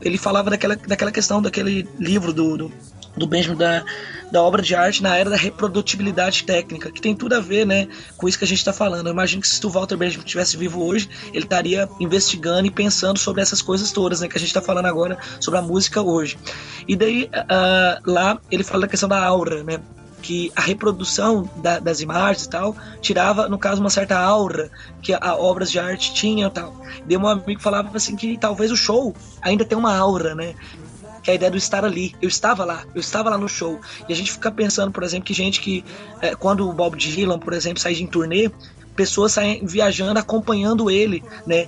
[0.00, 2.72] Ele falava daquela, daquela questão daquele livro do, do,
[3.16, 3.84] do Benjamin da,
[4.30, 7.88] da obra de arte na era da reprodutibilidade técnica, que tem tudo a ver, né,
[8.16, 9.06] com isso que a gente está falando.
[9.06, 13.18] Eu imagino que se o Walter Benjamin estivesse vivo hoje, ele estaria investigando e pensando
[13.18, 16.38] sobre essas coisas todas, né, que a gente está falando agora sobre a música hoje.
[16.88, 19.80] E daí ah, lá ele fala da questão da aura, né,
[20.24, 24.70] que a reprodução da- das imagens e tal tirava, no caso, uma certa aura
[25.02, 26.74] que a, obras de arte tinham tal.
[27.04, 30.54] Deu um amigo falava assim que talvez o show ainda tem uma aura, né?
[31.24, 32.14] Que é a ideia do estar ali.
[32.20, 33.80] Eu estava lá, eu estava lá no show.
[34.06, 35.82] E a gente fica pensando, por exemplo, que gente que,
[36.20, 38.50] é, quando o Bob Dylan, por exemplo, sai em turnê,
[38.94, 41.66] pessoas saem viajando, acompanhando ele, né?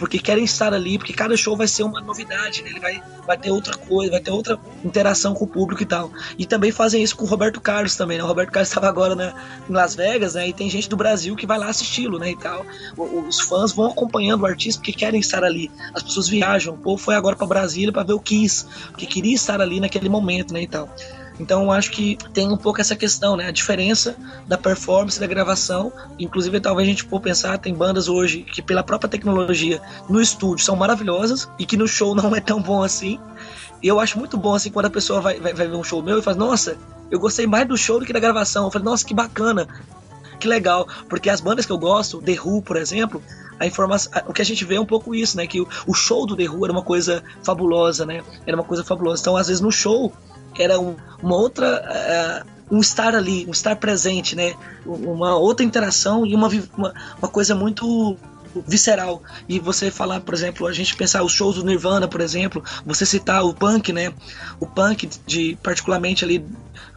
[0.00, 2.70] Porque querem estar ali, porque cada show vai ser uma novidade, né?
[2.70, 6.10] ele vai, vai ter outra coisa, vai ter outra interação com o público e tal.
[6.38, 8.24] E também fazem isso com o Roberto Carlos também, né?
[8.24, 9.34] O Roberto Carlos estava agora né,
[9.68, 10.48] em Las Vegas, né?
[10.48, 12.30] E tem gente do Brasil que vai lá assisti-lo, né?
[12.30, 12.64] E tal.
[12.96, 15.70] Os fãs vão acompanhando o artista porque querem estar ali.
[15.92, 16.72] As pessoas viajam.
[16.72, 20.08] O povo foi agora para Brasília para ver o Kiss, porque queria estar ali naquele
[20.08, 20.62] momento, né?
[20.62, 20.88] E tal.
[21.40, 23.48] Então acho que tem um pouco essa questão, né?
[23.48, 24.14] A diferença
[24.46, 25.90] da performance da gravação.
[26.18, 30.64] Inclusive, talvez a gente for pensar, tem bandas hoje que, pela própria tecnologia no estúdio,
[30.64, 33.18] são maravilhosas e que no show não é tão bom assim.
[33.82, 36.02] E eu acho muito bom, assim, quando a pessoa vai, vai, vai ver um show
[36.02, 36.76] meu e fala, nossa,
[37.10, 38.66] eu gostei mais do show do que da gravação.
[38.66, 39.66] Eu falei, nossa, que bacana,
[40.38, 40.86] que legal.
[41.08, 43.22] Porque as bandas que eu gosto, The Who, por exemplo,
[43.58, 45.46] a informação, o que a gente vê é um pouco isso, né?
[45.46, 48.22] Que o, o show do The Who era uma coisa fabulosa, né?
[48.46, 49.22] Era uma coisa fabulosa.
[49.22, 50.12] Então, às vezes, no show,
[50.62, 51.66] era um- uma outra.
[51.86, 54.54] eh, um estar ali, um estar presente, né?
[54.86, 58.16] Uma outra interação e uma, uma, uma coisa muito
[58.66, 59.20] visceral.
[59.48, 63.04] E você falar, por exemplo, a gente pensar os shows do Nirvana, por exemplo, você
[63.04, 64.12] citar o punk, né?
[64.60, 66.44] O punk de particularmente ali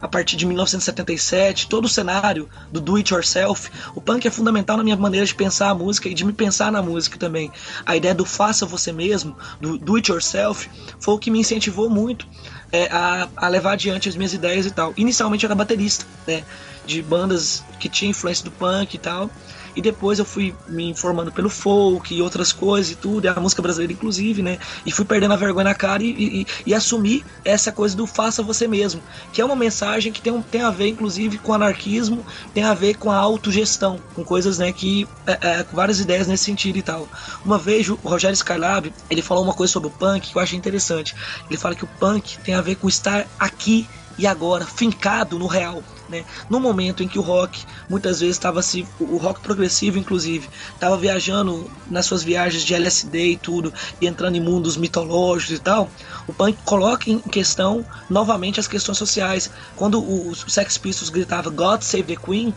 [0.04, 4.76] a partir de 1977, todo o cenário do do it yourself, o punk é fundamental
[4.76, 7.50] na minha maneira de pensar a música e de me pensar na música também.
[7.86, 10.68] A ideia do faça você mesmo, do do it yourself,
[11.00, 12.26] foi o que me incentivou muito
[12.70, 14.92] é, a, a levar adiante as minhas ideias e tal.
[14.94, 16.44] Inicialmente eu era baterista, né?
[16.84, 19.30] De bandas que tinha influência do punk e tal.
[19.76, 23.62] E depois eu fui me informando pelo folk e outras coisas e tudo, a música
[23.62, 24.58] brasileira inclusive, né?
[24.86, 26.10] E fui perdendo a vergonha na cara e,
[26.42, 29.02] e, e assumi essa coisa do faça você mesmo,
[29.32, 32.94] que é uma mensagem que tem, tem a ver inclusive com anarquismo, tem a ver
[32.96, 37.08] com a autogestão, com coisas, né, que é, é, várias ideias nesse sentido e tal.
[37.44, 40.58] Uma vez o Rogério Skylab, ele falou uma coisa sobre o punk que eu achei
[40.58, 41.14] interessante.
[41.48, 45.46] Ele fala que o punk tem a ver com estar aqui e agora, fincado no
[45.46, 45.82] real.
[46.14, 46.24] Né?
[46.48, 50.96] No momento em que o rock muitas vezes estava se o rock progressivo inclusive estava
[50.96, 55.90] viajando nas suas viagens de LSD e tudo e entrando em mundos mitológicos e tal,
[56.28, 59.50] o punk coloca em questão novamente as questões sociais.
[59.74, 62.54] Quando os Sex Pistols gritavam God Save the Queen,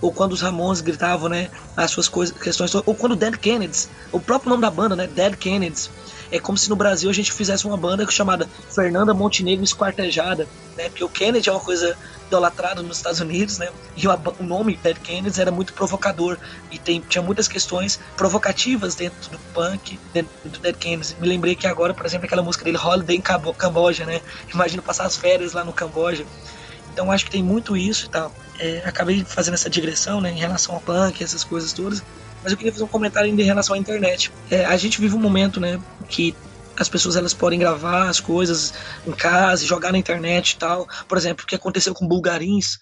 [0.00, 4.20] ou quando os Ramones gritavam, né, as suas coisas, questões, ou quando Dead Kennedys, o
[4.20, 5.90] próprio nome da banda, né, Dead Kennedys,
[6.30, 10.46] é como se no Brasil a gente fizesse uma banda chamada Fernanda Montenegro Esquartejada,
[10.76, 10.88] né?
[10.88, 11.96] Porque o Kennedy é uma coisa
[12.28, 13.68] idolatrada nos Estados Unidos, né?
[13.96, 16.38] E o, nome Dead Kennedys era muito provocador
[16.70, 21.16] e tem, tinha muitas questões provocativas dentro do punk, dentro do Dead Kennedys.
[21.18, 24.20] Me lembrei que agora, por exemplo, aquela música dele Holiday em Camboja, né?
[24.52, 26.24] Imagina passar as férias lá no Camboja.
[26.92, 28.32] Então acho que tem muito isso e tal.
[28.58, 32.02] É, acabei fazendo essa digressão, né, em relação ao punk, essas coisas todas.
[32.42, 34.32] Mas eu queria fazer um comentário em relação à internet.
[34.50, 36.34] É, a gente vive um momento, né, que
[36.78, 38.72] as pessoas elas podem gravar as coisas
[39.06, 40.86] em casa, jogar na internet e tal.
[41.08, 42.78] Por exemplo, o que aconteceu com Bulgarins,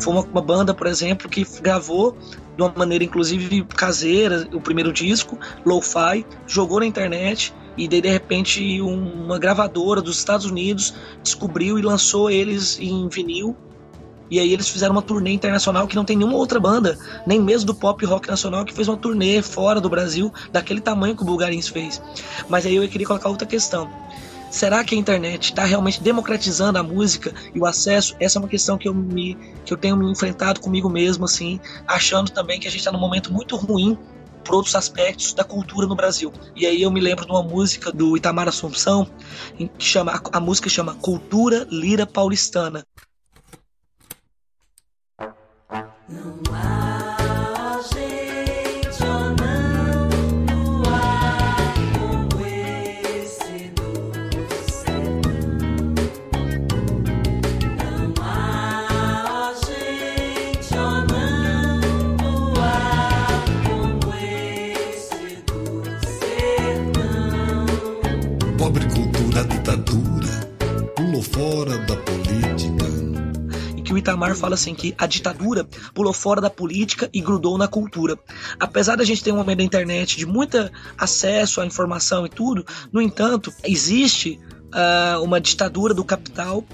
[0.00, 2.16] Foi uma, uma, banda, por exemplo, que gravou
[2.56, 8.10] de uma maneira, inclusive, caseira o primeiro disco, lo-fi, jogou na internet e daí, de
[8.10, 13.56] repente, uma gravadora dos Estados Unidos descobriu e lançou eles em vinil.
[14.30, 17.66] E aí eles fizeram uma turnê internacional que não tem nenhuma outra banda, nem mesmo
[17.66, 21.24] do pop rock nacional, que fez uma turnê fora do Brasil, daquele tamanho que o
[21.24, 22.02] Bulgarins fez.
[22.50, 23.90] Mas aí eu queria colocar outra questão.
[24.50, 28.14] Será que a internet está realmente democratizando a música e o acesso?
[28.20, 31.58] Essa é uma questão que eu, me, que eu tenho me enfrentado comigo mesmo, assim,
[31.86, 33.96] achando também que a gente está num momento muito ruim
[34.44, 36.32] por outros aspectos da cultura no Brasil.
[36.56, 39.06] E aí eu me lembro de uma música do Itamar Assunção,
[39.56, 42.84] que chama, a música chama Cultura Lira Paulistana.
[74.00, 78.18] Itamar fala assim que a ditadura pulou fora da política e grudou na cultura.
[78.58, 82.64] Apesar da gente ter um momento da internet de muito acesso à informação e tudo,
[82.92, 84.40] no entanto, existe
[84.74, 86.64] uh, uma ditadura do capital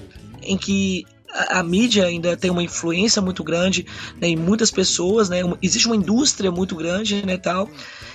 [0.41, 3.85] em que a, mídia ainda tem uma influência muito grande
[4.19, 5.41] né, em muitas pessoas, né?
[5.61, 7.69] existe uma indústria muito grande, né, tal,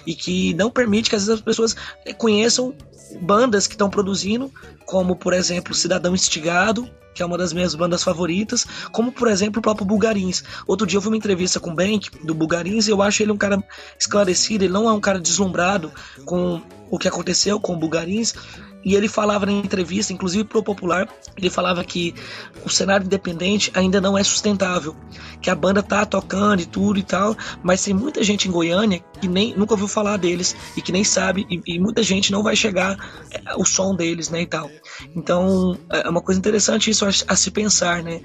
[0.07, 1.77] e que não permite que às vezes as pessoas
[2.19, 2.75] conheçam
[3.21, 4.51] bandas que estão produzindo,
[4.87, 9.61] como por exemplo Cidadão Instigado, que é uma das minhas bandas favoritas, como por exemplo
[9.61, 10.43] o próprio Bulgarins.
[10.67, 13.33] Outro dia eu vi uma entrevista com o Bank do Bulgarins e eu acho ele
[13.33, 13.63] um cara
[13.99, 15.93] esclarecido, ele não é um cara deslumbrado
[16.25, 16.61] com
[16.91, 18.35] o que aconteceu com o Bulgarins.
[18.85, 22.15] E ele falava na entrevista, inclusive pro Popular, ele falava que
[22.65, 24.97] o cenário independente ainda não é sustentável,
[25.41, 29.03] que a banda tá tocando e tudo e tal, mas tem muita gente em Goiânia
[29.21, 32.43] que nem nunca ouviu falar deles e que nem sabe e, e muita gente não
[32.43, 32.97] vai chegar
[33.31, 34.69] é, o som deles, né, e tal.
[35.15, 38.21] Então, é uma coisa interessante isso a, se pensar, né?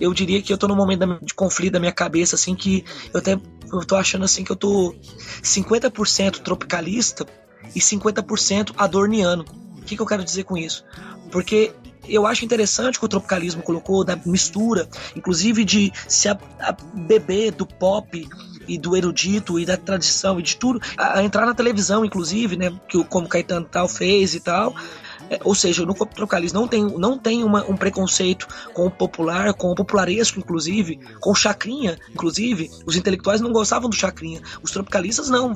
[0.00, 3.20] Eu diria que eu tô num momento de conflito da minha cabeça assim que eu
[3.20, 3.38] até
[3.72, 4.94] eu tô achando assim que eu tô
[5.42, 7.26] 50% tropicalista
[7.74, 9.44] e 50% adorniano.
[9.78, 10.84] O que, que eu quero dizer com isso?
[11.30, 11.72] Porque
[12.08, 17.52] eu acho interessante que o tropicalismo colocou da mistura, inclusive de se a, a beber
[17.52, 18.28] do pop
[18.68, 22.56] e do erudito e da tradição e de tudo, a, a entrar na televisão, inclusive,
[22.56, 24.74] né, que como Caetano tal fez e tal,
[25.32, 29.54] é, ou seja, no tropicalismo não tem, não tem uma, um preconceito com o popular,
[29.54, 32.70] com o popularesco, inclusive, com o chacrinha, inclusive.
[32.84, 34.42] Os intelectuais não gostavam do chacrinha.
[34.62, 35.54] Os tropicalistas não.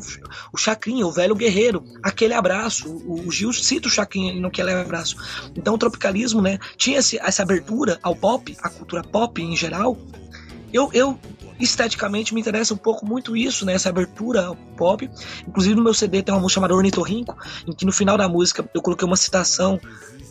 [0.51, 2.89] O chacrinha, o velho guerreiro, aquele abraço.
[2.89, 5.17] O, o Gil cita o chacrinha no que abraço.
[5.55, 9.99] Então o tropicalismo, né, tinha esse, essa abertura ao pop, à cultura pop em geral.
[10.77, 11.19] Eu, eu
[11.59, 13.73] esteticamente me interessa um pouco muito isso, né?
[13.73, 15.11] Essa abertura pop.
[15.49, 18.69] Inclusive no meu CD tem uma música chamada Ornitorrinco, em que no final da música
[18.75, 19.81] eu coloquei uma citação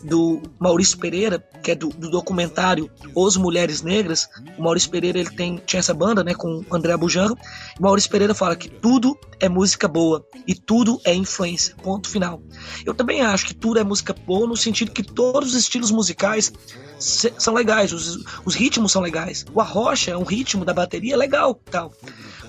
[0.06, 4.28] do Maurício Pereira, que é do, do, documentário Os Mulheres Negras.
[4.56, 7.34] O Maurício Pereira ele tem, tinha essa banda né, com o André Bujanra.
[7.78, 11.74] O Maurício Pereira fala que tudo é música boa e tudo é influência.
[11.82, 12.40] Ponto final.
[12.84, 16.52] Eu também acho que tudo é música boa no sentido que todos os estilos musicais
[16.98, 19.44] são legais, os, os ritmos são legais.
[19.52, 21.92] O arrocha é um ritmo da bateria legal, tal.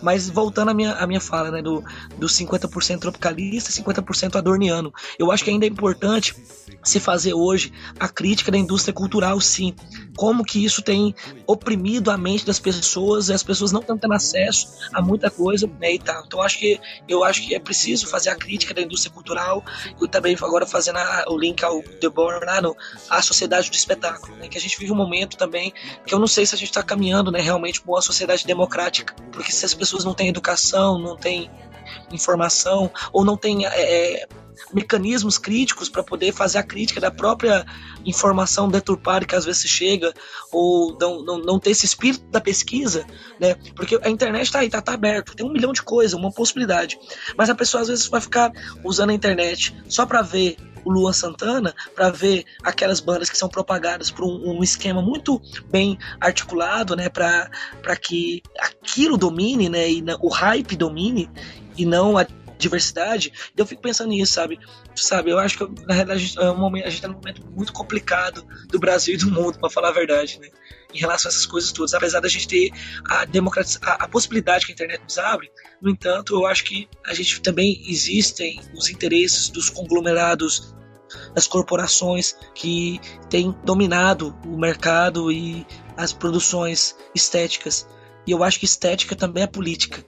[0.07, 1.83] Mas voltando à minha, à minha fala, né, do,
[2.17, 6.33] do 50% tropicalista e 50% adorniano, eu acho que ainda é importante
[6.81, 9.75] se fazer hoje a crítica da indústria cultural, sim.
[10.15, 11.13] Como que isso tem
[11.45, 15.69] oprimido a mente das pessoas e as pessoas não estão tendo acesso a muita coisa,
[15.77, 16.23] né, e tal.
[16.25, 19.61] Então acho que eu acho que é preciso fazer a crítica da indústria cultural
[20.01, 22.77] e também agora fazendo a, o link ao The Born lá no
[23.09, 25.73] a sociedade do espetáculo, né, que a gente vive um momento também
[26.05, 29.13] que eu não sei se a gente está caminhando, né, realmente para uma sociedade democrática,
[29.33, 31.49] porque se as pessoas não têm educação, não têm
[32.11, 34.27] informação ou não têm é, é
[34.73, 37.65] mecanismos críticos para poder fazer a crítica da própria
[38.05, 40.13] informação deturpada que às vezes chega,
[40.51, 43.05] ou não, não, não ter esse espírito da pesquisa,
[43.39, 43.55] né?
[43.75, 46.97] Porque a internet está aí, tá, tá aberto, tem um milhão de coisas, uma possibilidade.
[47.37, 48.51] Mas a pessoa às vezes vai ficar
[48.83, 53.49] usando a internet só para ver o Luan Santana, para ver aquelas bandas que são
[53.49, 57.49] propagadas por um, um esquema muito bem articulado, né, para
[58.01, 61.29] que aquilo domine, né, e o hype domine
[61.77, 62.25] e não a
[62.57, 64.59] diversidade, eu fico pensando nisso, sabe?
[64.95, 67.73] Sabe, eu acho que na realidade é um momento, a gente tá num momento muito
[67.73, 70.49] complicado do Brasil e do mundo, para falar a verdade, né?
[70.93, 72.71] Em relação a essas coisas todas, apesar da gente ter
[73.09, 73.77] a, democratiz...
[73.81, 75.51] a, a possibilidade que a internet nos abre,
[75.81, 80.75] no entanto, eu acho que a gente também existem os interesses dos conglomerados
[81.33, 82.99] das corporações que
[83.29, 87.87] têm dominado o mercado e as produções estéticas.
[88.25, 90.03] E eu acho que estética também é política.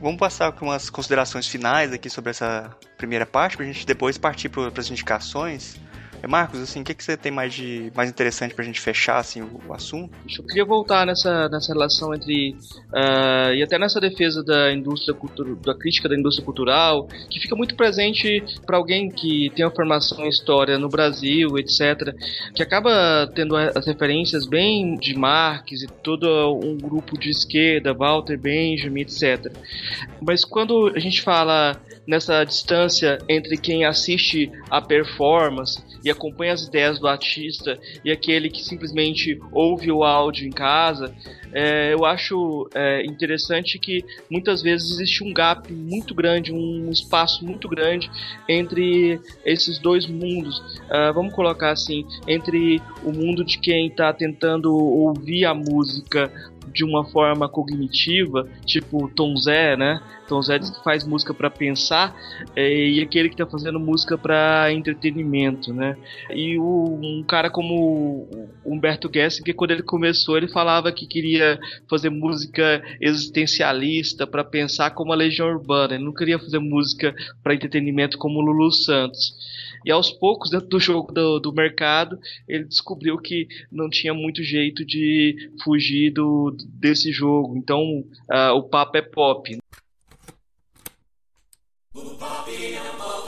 [0.00, 4.18] Vamos passar com umas considerações finais aqui sobre essa primeira parte, para a gente depois
[4.18, 5.76] partir para as indicações.
[6.22, 8.80] É, Marcos, assim, o que, que você tem mais de mais interessante para a gente
[8.80, 10.10] fechar assim, o, o, assunto?
[10.38, 12.56] Eu queria voltar nessa, nessa relação entre
[12.92, 17.54] uh, e até nessa defesa da indústria cultural, da crítica da indústria cultural, que fica
[17.54, 22.14] muito presente para alguém que tem uma formação em história no Brasil, etc.,
[22.54, 26.26] que acaba tendo as referências bem de Marx e todo
[26.62, 29.52] um grupo de esquerda, Walter Benjamin, etc.
[30.20, 31.76] Mas quando a gente fala
[32.06, 38.48] nessa distância entre quem assiste a performance e acompanha as ideias do artista e aquele
[38.48, 41.12] que simplesmente ouve o áudio em casa,
[41.52, 47.44] é, eu acho é, interessante que muitas vezes existe um gap muito grande, um espaço
[47.44, 48.10] muito grande
[48.48, 50.58] entre esses dois mundos.
[50.86, 56.30] Uh, vamos colocar assim, entre o mundo de quem está tentando ouvir a música
[56.76, 60.00] de uma forma cognitiva, tipo Tom Zé, né?
[60.28, 62.14] Tom Zé diz que faz música para pensar
[62.54, 65.96] é, e aquele que tá fazendo música para entretenimento, né?
[66.30, 68.28] E o, um cara como
[68.64, 71.58] Humberto Gessing, que quando ele começou, ele falava que queria
[71.88, 77.54] fazer música existencialista para pensar como a Legião Urbana, ele não queria fazer música para
[77.54, 79.34] entretenimento como Lulu Santos.
[79.86, 82.18] E aos poucos, dentro do jogo do, do mercado,
[82.48, 87.56] ele descobriu que não tinha muito jeito de fugir do, desse jogo.
[87.56, 89.56] Então, uh, o papo é pop.
[91.94, 92.50] O pop
[92.84, 93.25] não volta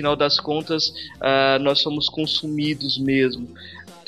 [0.00, 3.48] final das contas, uh, nós somos consumidos mesmo.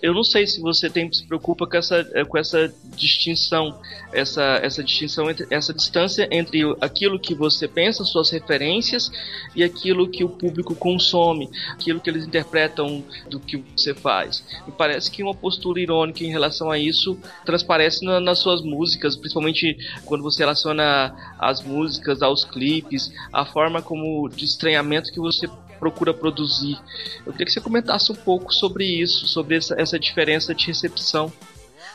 [0.03, 3.79] Eu não sei se você tem, se preocupa com essa, eh, com essa distinção,
[4.13, 9.13] essa, essa distinção, entre, essa distância entre aquilo que você pensa, suas referências,
[9.55, 14.45] e aquilo que o público consome, aquilo que eles interpretam do que você faz.
[14.67, 17.17] Me parece que uma postura irônica em relação a isso
[17.47, 23.81] transparece na, nas suas músicas, principalmente quando você relaciona as músicas aos clipes, a forma
[23.81, 25.49] como de estranhamento que você
[25.83, 26.79] procura produzir.
[27.27, 31.33] Eu queria que você comentasse um pouco sobre isso, sobre essa, essa diferença de recepção.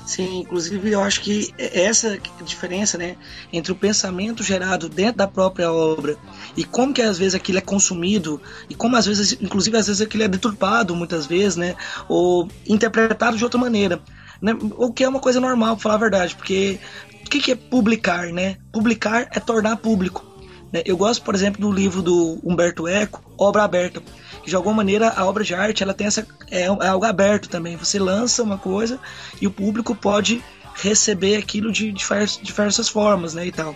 [0.05, 3.15] Sim, inclusive eu acho que essa diferença, né,
[3.51, 6.17] entre o pensamento gerado dentro da própria obra
[6.55, 10.01] e como que às vezes aquilo é consumido e como às vezes, inclusive às vezes
[10.01, 11.73] aquilo é deturpado muitas vezes, né,
[12.09, 14.01] ou interpretado de outra maneira,
[14.41, 16.77] né, o que é uma coisa normal, pra falar a verdade, porque
[17.25, 18.57] o que, que é publicar, né?
[18.71, 20.26] Publicar é tornar público.
[20.71, 20.81] Né?
[20.85, 24.01] Eu gosto, por exemplo, do livro do Humberto Eco, Obra Aberta,
[24.45, 27.75] de alguma maneira a obra de arte ela tem essa é, é algo aberto também.
[27.75, 28.99] Você lança uma coisa
[29.41, 30.41] e o público pode
[30.75, 33.75] receber aquilo de diversas, diversas formas, né, e tal.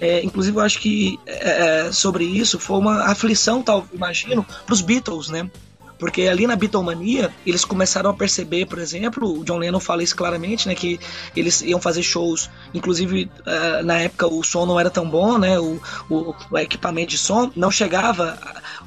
[0.00, 4.80] É, inclusive, eu acho que é, sobre isso foi uma aflição, tal, imagino, para os
[4.80, 5.50] Beatles, né?
[5.98, 10.16] Porque ali na Beatlemania, eles começaram a perceber, por exemplo, o John Lennon fala isso
[10.16, 10.74] claramente, né?
[10.74, 11.00] Que
[11.34, 15.58] eles iam fazer shows, inclusive uh, na época o som não era tão bom, né?
[15.58, 15.80] O,
[16.10, 18.38] o, o equipamento de som não chegava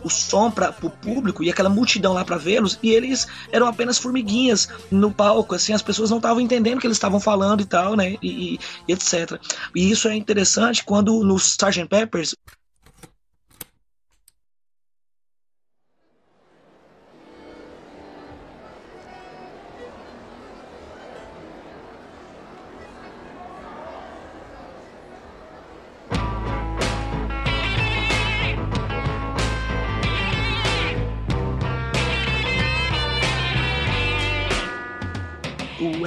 [0.03, 3.97] o som para o público e aquela multidão lá para vê-los e eles eram apenas
[3.97, 7.65] formiguinhas no palco, assim, as pessoas não estavam entendendo o que eles estavam falando e
[7.65, 8.17] tal, né?
[8.21, 9.39] E, e, etc.
[9.75, 11.87] E isso é interessante quando no Sgt.
[11.87, 12.35] Peppers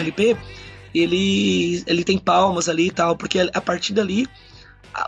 [0.02, 0.36] LP,
[0.94, 4.26] ele, ele tem palmas ali e tal, porque a partir dali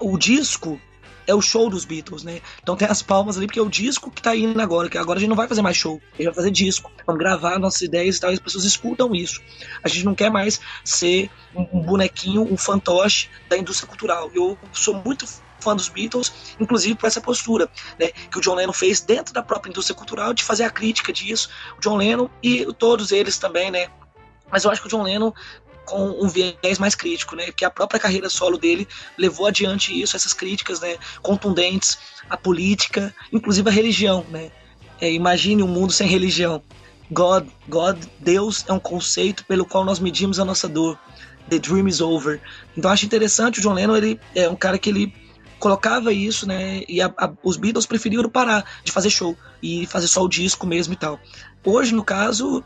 [0.01, 0.81] o disco
[1.27, 2.41] é o show dos Beatles, né?
[2.63, 5.19] Então tem as palmas ali, porque é o disco que tá indo agora, que agora
[5.19, 6.91] a gente não vai fazer mais show, a gente vai fazer disco.
[7.07, 9.41] Vamos gravar nossas ideias e tal, e as pessoas escutam isso.
[9.83, 14.31] A gente não quer mais ser um, bonequinho, um fantoche da indústria cultural.
[14.35, 15.27] Eu sou muito
[15.61, 16.31] fã dos Beatles,
[16.61, 20.35] inclusive por essa postura né, que o John Lennon fez dentro da própria indústria cultural
[20.35, 21.49] de fazer a crítica disso.
[21.79, 23.89] O John Lennon e todos eles também, né,
[24.51, 25.33] mas eu acho que o John Lennon
[25.85, 27.53] com um viés mais crítico, né?
[27.53, 28.89] Que a própria carreira solo dele
[29.19, 30.97] levou adiante isso, essas críticas, né?
[31.23, 34.51] Contundentes à política, inclusive à religião, né?
[35.01, 36.63] É, imagine um mundo sem religião.
[37.11, 40.99] God, God, Deus é um conceito pelo qual nós medimos a nossa dor.
[41.51, 42.41] The dream is over.
[42.77, 45.13] Então acho interessante o John Lennon, ele é um cara que ele
[45.59, 46.83] colocava isso, né?
[46.89, 50.67] E a, a, os Beatles preferiram parar de fazer show e fazer só o disco
[50.67, 51.21] mesmo e tal.
[51.63, 52.65] Hoje, no caso,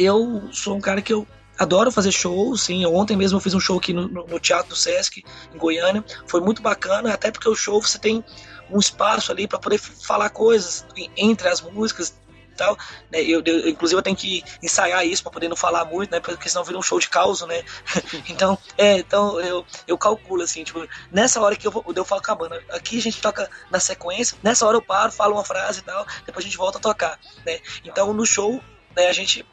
[0.00, 1.26] eu sou um cara que eu
[1.58, 2.84] adoro fazer show, sim.
[2.86, 5.22] Ontem mesmo eu fiz um show aqui no, no, Teatro do Sesc,
[5.54, 6.02] em Goiânia.
[6.26, 8.24] Foi muito bacana, até porque o show você tem
[8.70, 10.86] um espaço ali para poder falar coisas
[11.16, 12.18] entre as músicas
[12.50, 12.78] e tal.
[13.12, 13.22] Né?
[13.22, 16.18] Eu, eu, inclusive eu tenho que ensaiar isso para poder não falar muito, né?
[16.18, 17.62] Porque senão vira um show de causa, né?
[18.26, 22.22] então, é, então eu, eu calculo assim, tipo, nessa hora que eu, vou, eu falo
[22.22, 25.44] com a banda, aqui a gente toca na sequência, nessa hora eu paro, falo uma
[25.44, 27.60] frase e tal, depois a gente volta a tocar, né?
[27.84, 28.62] Então no show,
[28.96, 29.44] né, a gente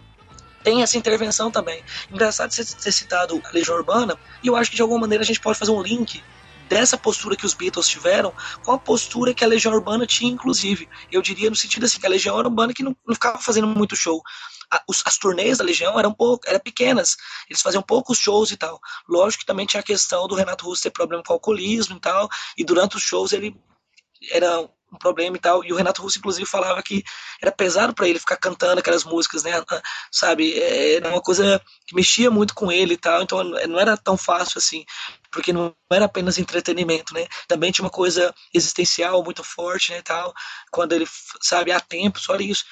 [0.67, 1.81] tem essa intervenção também.
[2.11, 5.25] Engraçado você ter citado a Legião Urbana, e eu acho que de alguma maneira a
[5.25, 6.21] gente pode fazer um link
[6.67, 8.33] dessa postura que os Beatles tiveram
[8.65, 10.89] com a postura que a Legião Urbana tinha, inclusive.
[11.09, 13.65] Eu diria no sentido assim, que a Legião era Urbana que não, não ficava fazendo
[13.65, 14.21] muito show.
[14.69, 17.15] A, os, as turnês da Legião eram, pouco, eram pequenas,
[17.49, 18.77] eles faziam poucos shows e tal.
[19.07, 22.27] Lógico que também tinha a questão do Renato Russo ter problema com alcoolismo e tal,
[22.57, 23.55] e durante os shows ele
[24.33, 25.63] era um problema e tal.
[25.63, 27.03] E o Renato Russo, inclusive, falava que
[27.41, 29.51] era pesado para ele ficar cantando aquelas músicas, né?
[30.11, 30.53] Sabe?
[30.53, 33.21] É, era uma coisa que mexia muito com ele e tal.
[33.21, 34.83] Então não era tão fácil assim,
[35.31, 37.27] porque não era apenas entretenimento, né?
[37.47, 39.99] Também tinha uma coisa existencial muito forte, né?
[39.99, 40.33] E tal.
[40.71, 41.07] Quando ele,
[41.41, 42.65] sabe, há tempo, só isso.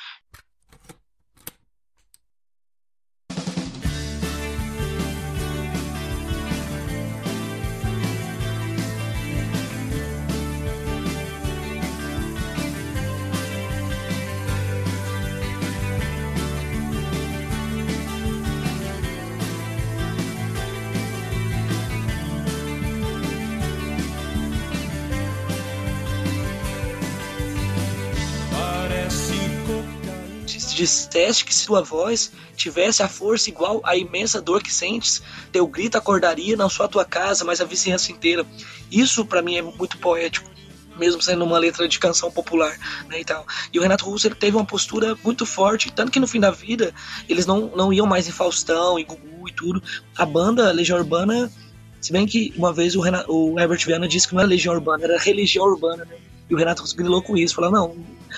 [30.58, 35.68] Disseste que se tua voz tivesse a força igual à imensa dor que sentes, teu
[35.68, 38.46] grito acordaria não só a tua casa, mas a vizinhança inteira.
[38.92, 40.56] Isso para mim é muito poético
[40.98, 42.78] mesmo sendo uma letra de canção popular,
[43.10, 43.46] né, e tal.
[43.72, 46.52] E o Renato Russo ele teve uma postura muito forte, tanto que no fim da
[46.52, 46.94] vida
[47.28, 49.84] eles não, não iam mais em Faustão e Gugu e tudo.
[50.18, 51.52] A banda Legião Urbana,
[52.00, 54.74] se bem que uma vez o, Renato, o Herbert Viana disse que não era Legião
[54.74, 56.16] Urbana, era Religião Urbana, né?
[56.50, 57.96] E o Renato grilou com isso, falou, não,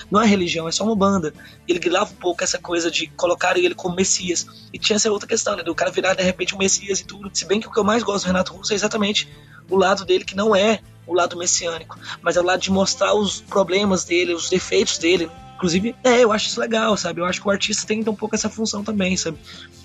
[0.10, 1.34] não é religião, é só uma banda.
[1.68, 4.46] Ele grilava um pouco essa coisa de colocar ele como Messias.
[4.72, 5.64] E tinha essa outra questão, né?
[5.64, 7.30] Do cara virar de repente um Messias e tudo.
[7.34, 9.28] Se bem que o que eu mais gosto do Renato Russo é exatamente
[9.70, 13.14] o lado dele que não é o lado messiânico, mas é o lado de mostrar
[13.14, 15.32] os problemas dele, os defeitos dele.
[15.56, 17.22] Inclusive, é, eu acho isso legal, sabe?
[17.22, 19.38] Eu acho que o artista tem um pouco essa função também, sabe?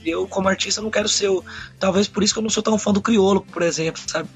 [0.05, 1.43] Eu, como artista, não quero ser o.
[1.79, 4.29] Talvez por isso que eu não sou tão fã do criolo, por exemplo, sabe?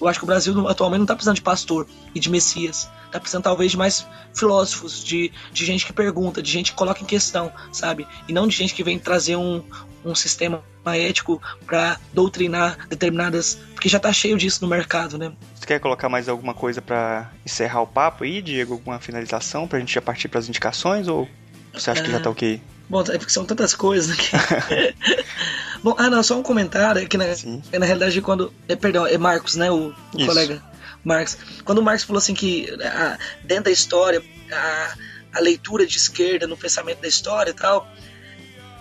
[0.00, 2.88] Eu acho que o Brasil atualmente não está precisando de pastor e de messias.
[3.06, 7.02] Está precisando talvez de mais filósofos, de, de gente que pergunta, de gente que coloca
[7.02, 8.06] em questão, sabe?
[8.28, 9.62] E não de gente que vem trazer um,
[10.04, 13.58] um sistema ético para doutrinar determinadas.
[13.74, 15.32] Porque já está cheio disso no mercado, né?
[15.54, 18.74] Você quer colocar mais alguma coisa para encerrar o papo aí, Diego?
[18.74, 21.08] Alguma finalização para a gente já partir para as indicações?
[21.08, 21.28] Ou
[21.72, 22.60] você acha que já está ok?
[22.90, 24.30] Bom, é porque são tantas coisas aqui.
[25.80, 29.06] Bom, ah, não, só um comentário, é que na, é, na realidade quando, é, perdão,
[29.06, 30.60] é Marcos, né, o, o colega
[31.04, 31.38] Marx.
[31.64, 34.20] Quando o Marx falou assim que a, dentro da história,
[34.52, 34.94] a,
[35.34, 37.88] a leitura de esquerda no pensamento da história e tal,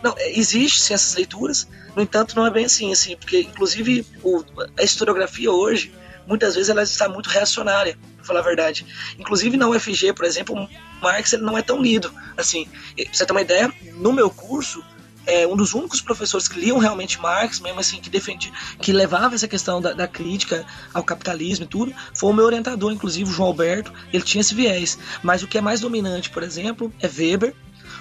[0.03, 4.43] não, existe sim essas leituras, no entanto não é bem assim, assim porque inclusive o,
[4.76, 5.93] a historiografia hoje,
[6.30, 8.86] muitas vezes ela está muito reacionária, para falar a verdade.
[9.18, 10.70] Inclusive na UFG, por exemplo,
[11.02, 12.14] Marx ele não é tão lido.
[12.38, 12.66] Assim,
[12.96, 14.84] pra você ter uma ideia, no meu curso,
[15.26, 19.36] é, um dos únicos professores que liam realmente Marx, mesmo assim, que defendia, que levava
[19.36, 23.34] essa questão da, da, crítica ao capitalismo e tudo, foi o meu orientador, inclusive o
[23.34, 24.98] João Alberto, ele tinha esse viés.
[25.24, 27.56] Mas o que é mais dominante, por exemplo, é Weber,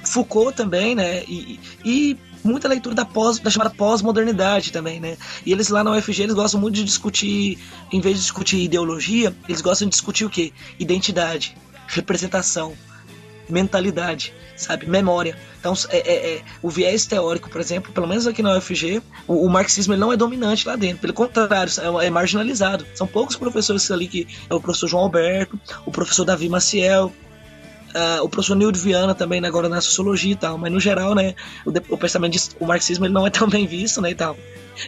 [0.05, 1.24] Foucault também, né?
[1.24, 5.16] E, e muita leitura da, pós, da chamada pós-modernidade também, né?
[5.45, 7.59] E eles lá na UFG, eles gostam muito de discutir,
[7.93, 10.53] em vez de discutir ideologia, eles gostam de discutir o quê?
[10.78, 12.74] Identidade, representação,
[13.49, 14.86] mentalidade, sabe?
[14.86, 15.36] Memória.
[15.59, 19.47] Então, é, é, é, o viés teórico, por exemplo, pelo menos aqui na UFG, o,
[19.47, 21.01] o marxismo ele não é dominante lá dentro.
[21.01, 22.86] Pelo contrário, é, é, marginalizado.
[22.95, 27.12] São poucos professores ali que é o professor João Alberto, o professor Davi Maciel,
[27.89, 31.14] Uh, o professor Nildo Viana também, né, agora na sociologia e tal, mas no geral,
[31.14, 31.34] né,
[31.64, 34.36] o, o pensamento de, o marxismo ele não é tão bem visto, né, e tal.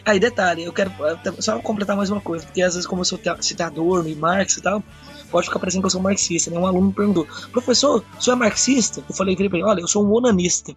[0.05, 0.91] Aí, detalhe, eu quero
[1.39, 4.61] só completar mais uma coisa, porque às vezes como eu sou citador no Marx e
[4.61, 4.83] tal,
[5.31, 8.35] pode ficar parecendo que eu sou marxista, né, um aluno me perguntou, professor, o senhor
[8.35, 9.03] é marxista?
[9.07, 10.75] Eu falei, ele, olha, eu sou um onanista.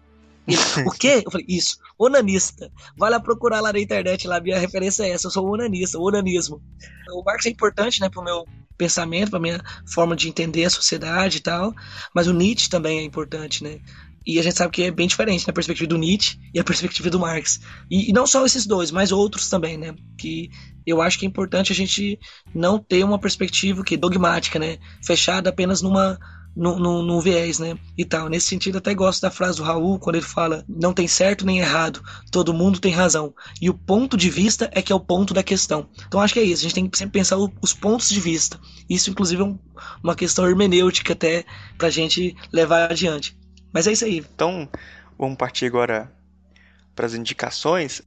[0.85, 1.23] O quê?
[1.25, 2.71] Eu falei, isso, onanista.
[2.95, 6.61] Vai lá procurar lá na internet, lá, minha referência é essa, eu sou onanista, onanismo.
[7.11, 8.45] O Marx é importante, né, pro meu
[8.77, 11.73] pensamento, para minha forma de entender a sociedade e tal,
[12.13, 13.79] mas o Nietzsche também é importante, né?
[14.25, 15.51] E a gente sabe que é bem diferente, né?
[15.51, 17.59] A perspectiva do Nietzsche e a perspectiva do Marx.
[17.91, 19.93] E, e, não só esses dois, mas outros também, né?
[20.17, 20.49] Que
[20.85, 22.19] eu acho que é importante a gente
[22.53, 24.79] não ter uma perspectiva que dogmática, né?
[25.03, 26.17] Fechada apenas numa
[26.55, 27.77] no, no, no, viés, né?
[27.97, 28.29] E tal.
[28.29, 31.59] Nesse sentido, até gosto da frase do Raul, quando ele fala: não tem certo nem
[31.59, 32.01] errado,
[32.31, 33.33] todo mundo tem razão.
[33.61, 35.89] E o ponto de vista é que é o ponto da questão.
[36.07, 38.19] Então acho que é isso, a gente tem que sempre pensar o, os pontos de
[38.19, 38.59] vista.
[38.89, 39.59] Isso, inclusive, é um,
[40.03, 41.43] uma questão hermenêutica até
[41.77, 43.37] pra gente levar adiante.
[43.73, 44.23] Mas é isso aí.
[44.33, 44.69] Então,
[45.17, 46.11] vamos partir agora
[46.95, 48.01] para as indicações.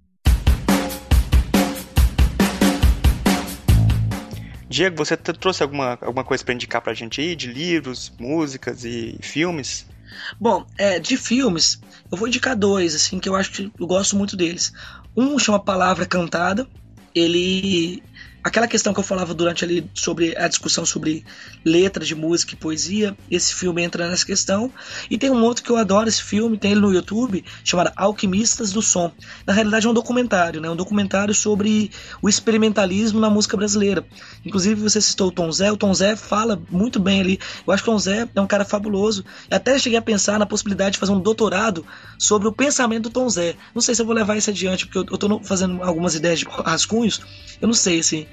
[4.79, 8.85] Diego, você trouxe alguma, alguma coisa para indicar para a gente aí, de livros, músicas
[8.85, 9.85] e filmes?
[10.41, 11.81] Bom, é, de filmes,
[12.13, 14.73] eu vou indicar dois, assim, que eu acho que eu gosto muito deles.
[15.17, 16.65] Um chama Palavra Cantada,
[17.13, 18.01] ele
[18.49, 21.25] aquela questão que eu falava durante ali sobre a discussão sobre
[21.65, 24.73] letra de música e poesia, esse filme entra nessa questão.
[25.11, 28.73] E tem um outro que eu adoro esse filme, tem ele no YouTube, chamado Alquimistas
[28.73, 29.13] do Som.
[29.47, 30.69] Na realidade é um documentário, né?
[30.71, 31.91] Um documentário sobre
[32.23, 34.05] o experimentalismo na música brasileira.
[34.45, 37.39] Inclusive você citou o Tom Zé, o Tom Zé fala muito bem ali.
[37.67, 39.25] Eu acho que o Tom Zé é um cara fabuloso.
[39.51, 41.85] E até cheguei a pensar na possibilidade de fazer um doutorado
[42.19, 43.57] sobre o pensamento do Tom Zé.
[43.75, 46.39] Não sei se eu vou levar isso adiante, porque eu, eu tô fazendo algumas ideias
[46.39, 47.21] de rascunhos.
[47.61, 48.27] Eu não sei, assim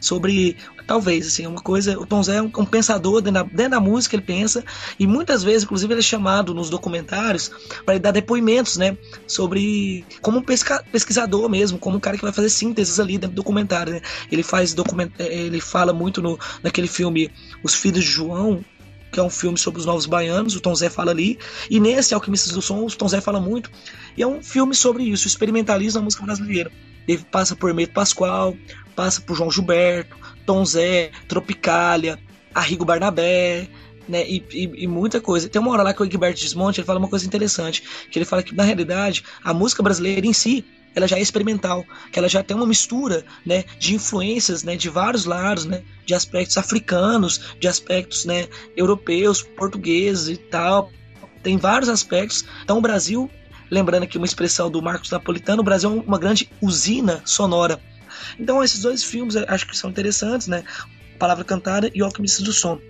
[0.00, 0.56] sobre
[0.86, 4.16] talvez assim uma coisa o Tom Zé é um, pensador dentro da, dentro da, música
[4.16, 4.64] ele pensa
[4.98, 7.50] e muitas vezes inclusive ele é chamado nos documentários
[7.84, 8.96] para dar depoimentos né
[9.26, 13.30] sobre como um pesca, pesquisador mesmo como um cara que vai fazer sínteses ali dentro
[13.30, 14.00] do documentário né?
[14.30, 17.30] ele faz document, é, ele fala muito no naquele filme
[17.62, 18.64] os filhos de João
[19.12, 21.38] que é um filme sobre os novos baianos, o Tom Zé fala ali,
[21.70, 23.70] e nesse Alquimistas do Som, o Tom Zé fala muito,
[24.16, 26.72] e é um filme sobre isso, experimentalismo na música brasileira.
[27.06, 28.56] Ele passa por Meito Pascoal,
[28.94, 32.18] passa por João Gilberto, Tom Zé, Tropicália,
[32.54, 33.68] Arrigo Barnabé,
[34.08, 35.48] né, e, e, e, muita coisa.
[35.48, 38.26] Tem uma hora lá que o Egberto Desmonte ele fala uma coisa interessante, que ele
[38.26, 42.28] fala que na realidade a música brasileira em si ela já é experimental, que ela
[42.28, 47.40] já tem uma mistura, né, de influências, né, de vários lados, né, de aspectos africanos,
[47.58, 48.46] de aspectos, né,
[48.76, 50.90] europeus, portugueses e tal.
[51.42, 52.44] Tem vários aspectos.
[52.62, 53.30] Então o Brasil,
[53.72, 57.80] lembrando aqui uma expressão do Marcos Napolitano, o Brasil é uma grande usina sonora
[58.38, 60.64] então esses dois filmes acho que são interessantes, né?
[61.18, 62.80] Palavra Cantada e O Alquimista do Som.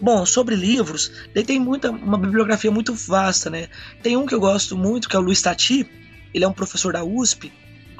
[0.00, 3.68] Bom, sobre livros, ele tem muita, uma bibliografia muito vasta, né?
[4.02, 5.88] Tem um que eu gosto muito, que é o Luiz Tati,
[6.32, 7.52] ele é um professor da USP,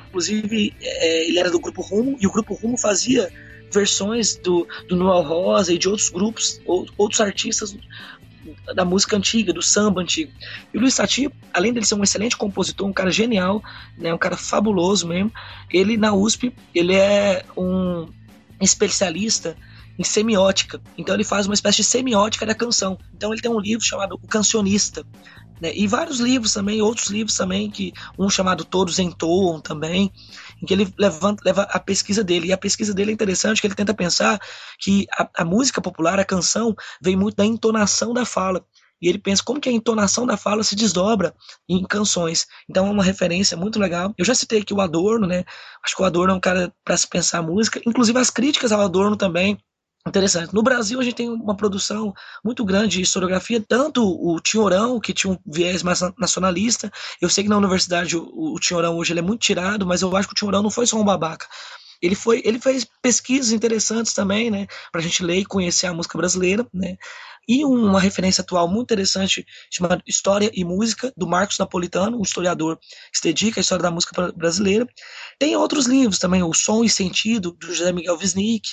[0.08, 3.30] inclusive é, ele era do Grupo Rumo, e o Grupo Rumo fazia
[3.70, 7.76] versões do, do Noel Rosa e de outros grupos, ou, outros artistas
[8.74, 10.32] da música antiga, do samba antigo.
[10.72, 13.62] E o Luiz Tati, além dele ser um excelente compositor, um cara genial,
[13.96, 15.32] né, um cara fabuloso mesmo,
[15.70, 18.08] ele na USP, ele é um
[18.60, 19.56] especialista
[19.98, 20.80] em semiótica.
[20.96, 22.98] Então ele faz uma espécie de semiótica da canção.
[23.12, 25.04] Então ele tem um livro chamado O Cancionista.
[25.60, 25.72] Né?
[25.74, 30.12] E vários livros também, outros livros também, que um chamado Todos Entoam também,
[30.62, 32.48] em que ele levanta, leva a pesquisa dele.
[32.48, 34.40] E a pesquisa dele é interessante, que ele tenta pensar
[34.78, 38.64] que a, a música popular, a canção, vem muito da entonação da fala.
[39.02, 41.34] e ele pensa como que a entonação da fala se desdobra
[41.68, 42.46] em canções.
[42.68, 44.14] Então é uma referência muito legal.
[44.16, 45.44] Eu já citei aqui o Adorno, né?
[45.84, 48.80] Acho que o Adorno é um cara para se pensar música, inclusive as críticas ao
[48.80, 49.58] Adorno também
[50.08, 50.54] Interessante.
[50.54, 52.12] No Brasil, a gente tem uma produção
[52.44, 56.90] muito grande de historiografia, tanto o Tinhorão, que tinha um viés mais nacionalista.
[57.20, 60.16] Eu sei que na universidade o, o Tinhorão hoje ele é muito tirado, mas eu
[60.16, 61.46] acho que o Tinhorão não foi só um babaca.
[62.00, 65.92] Ele, foi, ele fez pesquisas interessantes também, né, para a gente ler e conhecer a
[65.92, 66.96] música brasileira, né.
[67.48, 72.76] E uma referência atual muito interessante chamada História e Música, do Marcos Napolitano, um historiador
[72.76, 74.86] que se dedica à história da música brasileira.
[75.38, 78.68] Tem outros livros também, O Som e Sentido, do José Miguel Wisnik,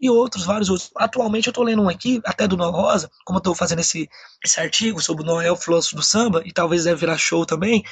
[0.00, 0.90] e outros, vários outros.
[0.96, 4.08] Atualmente eu estou lendo um aqui, até do Noel Rosa, como eu estou fazendo esse,
[4.44, 7.82] esse artigo sobre o Noel Filósofo do Samba, e talvez deve virar show também,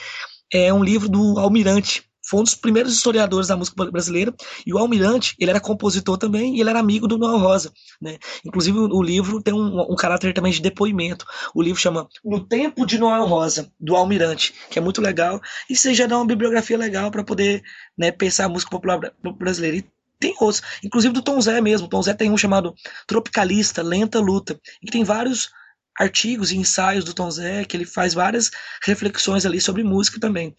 [0.52, 2.04] é um livro do Almirante.
[2.26, 4.34] Foi um dos primeiros historiadores da música brasileira,
[4.66, 8.16] e o Almirante, ele era compositor também, e ele era amigo do Noel Rosa, né?
[8.42, 11.26] Inclusive o, livro tem um, um caráter também de depoimento.
[11.54, 15.38] O livro chama No Tempo de Noel Rosa, do Almirante, que é muito legal,
[15.68, 17.62] e você já dá uma bibliografia legal para poder
[17.96, 18.98] né, pensar a música popular
[19.38, 19.76] brasileira.
[19.76, 21.88] E tem outros, inclusive do Tom Zé mesmo.
[21.88, 22.74] Tom Zé tem um chamado
[23.06, 25.50] Tropicalista, Lenta Luta, e tem vários
[25.98, 28.50] artigos e ensaios do Tom Zé que ele faz várias
[28.84, 30.54] reflexões ali sobre música também.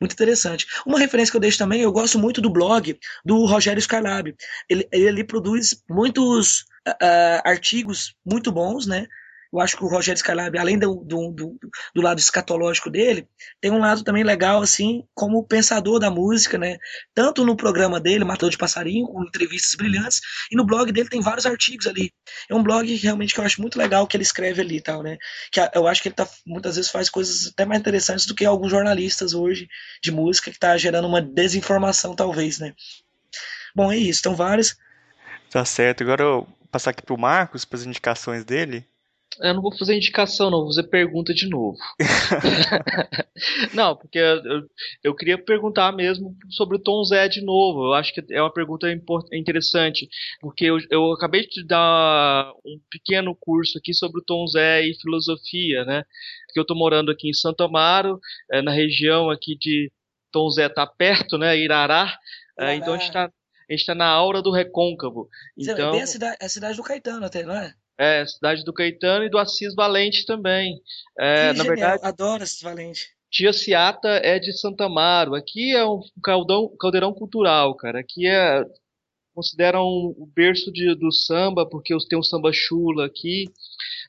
[0.00, 0.66] Muito interessante.
[0.86, 4.34] Uma referência que eu deixo também, eu gosto muito do blog do Rogério Skylab.
[4.68, 9.06] Ele, ele produz muitos uh, artigos muito bons, né?
[9.54, 11.58] Eu acho que o Rogério Skylab, além do, do, do,
[11.94, 13.28] do, lado escatológico dele,
[13.60, 16.76] tem um lado também legal, assim, como pensador da música, né?
[17.14, 21.20] Tanto no programa dele, Matador de Passarinho, com entrevistas brilhantes, e no blog dele tem
[21.20, 22.12] vários artigos ali.
[22.50, 25.04] É um blog realmente que eu acho muito legal que ele escreve ali e tal,
[25.04, 25.16] né?
[25.52, 28.44] Que eu acho que ele tá, muitas vezes faz coisas até mais interessantes do que
[28.44, 29.68] alguns jornalistas hoje
[30.02, 32.74] de música, que tá gerando uma desinformação, talvez, né?
[33.72, 34.18] Bom, é isso.
[34.20, 34.76] Então, vários.
[35.48, 36.02] Tá certo.
[36.02, 38.84] Agora eu vou passar aqui pro Marcos, para as indicações dele.
[39.40, 41.76] Eu não vou fazer indicação, não, vou fazer pergunta de novo.
[43.74, 44.68] não, porque eu,
[45.02, 47.86] eu queria perguntar mesmo sobre o Tom Zé de novo.
[47.86, 48.86] Eu acho que é uma pergunta
[49.32, 50.08] interessante,
[50.40, 54.94] porque eu, eu acabei de dar um pequeno curso aqui sobre o Tom Zé e
[55.00, 56.04] filosofia, né?
[56.46, 58.20] Porque eu estou morando aqui em Santo Amaro,
[58.52, 59.90] é, na região aqui de
[60.30, 61.58] Tom Zé tá perto, né?
[61.58, 62.16] Irará.
[62.58, 63.30] É, então a gente está
[63.68, 65.28] a gente tá na aura do recôncavo.
[65.56, 67.74] Então, é bem a cidade, a cidade do Caetano até, não é?
[67.98, 70.80] É, cidade do Caetano e do Assis Valente também.
[71.18, 71.66] É, na genial.
[71.66, 73.08] verdade, adoro Assis Valente.
[73.30, 75.34] Tia Ciata é de Santa Amaro.
[75.34, 78.00] Aqui é um caldão, caldeirão cultural, cara.
[78.00, 78.64] Aqui é
[79.34, 83.46] consideram o berço de, do samba porque tem um samba chula aqui.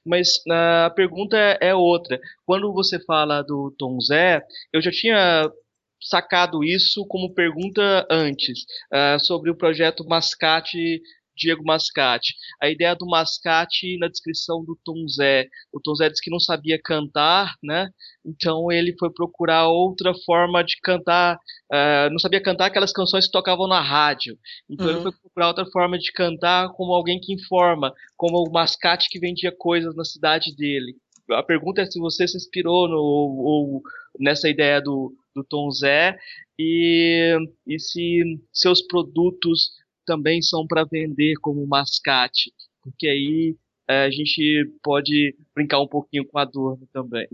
[0.05, 2.19] Mas a pergunta é, é outra.
[2.45, 5.51] Quando você fala do Tom Zé, eu já tinha
[5.99, 11.01] sacado isso como pergunta antes, uh, sobre o projeto Mascate
[11.36, 12.33] Diego Mascate.
[12.61, 15.47] A ideia do Mascate na descrição do Tom Zé.
[15.71, 17.89] O Tom Zé disse que não sabia cantar, né?
[18.25, 21.38] Então ele foi procurar outra forma de cantar.
[21.71, 24.38] Uh, não sabia cantar aquelas canções que tocavam na rádio.
[24.69, 24.93] Então uhum.
[24.93, 29.19] ele foi procurar outra forma de cantar como alguém que informa, como o Mascate que
[29.19, 30.95] vendia coisas na cidade dele.
[31.31, 33.81] A pergunta é se você se inspirou no, ou,
[34.19, 36.17] nessa ideia do, do Tom Zé
[36.57, 37.36] e,
[37.67, 39.71] e se seus produtos
[40.06, 43.56] também são para vender como mascate, porque aí
[43.88, 47.28] é, a gente pode brincar um pouquinho com a dor também.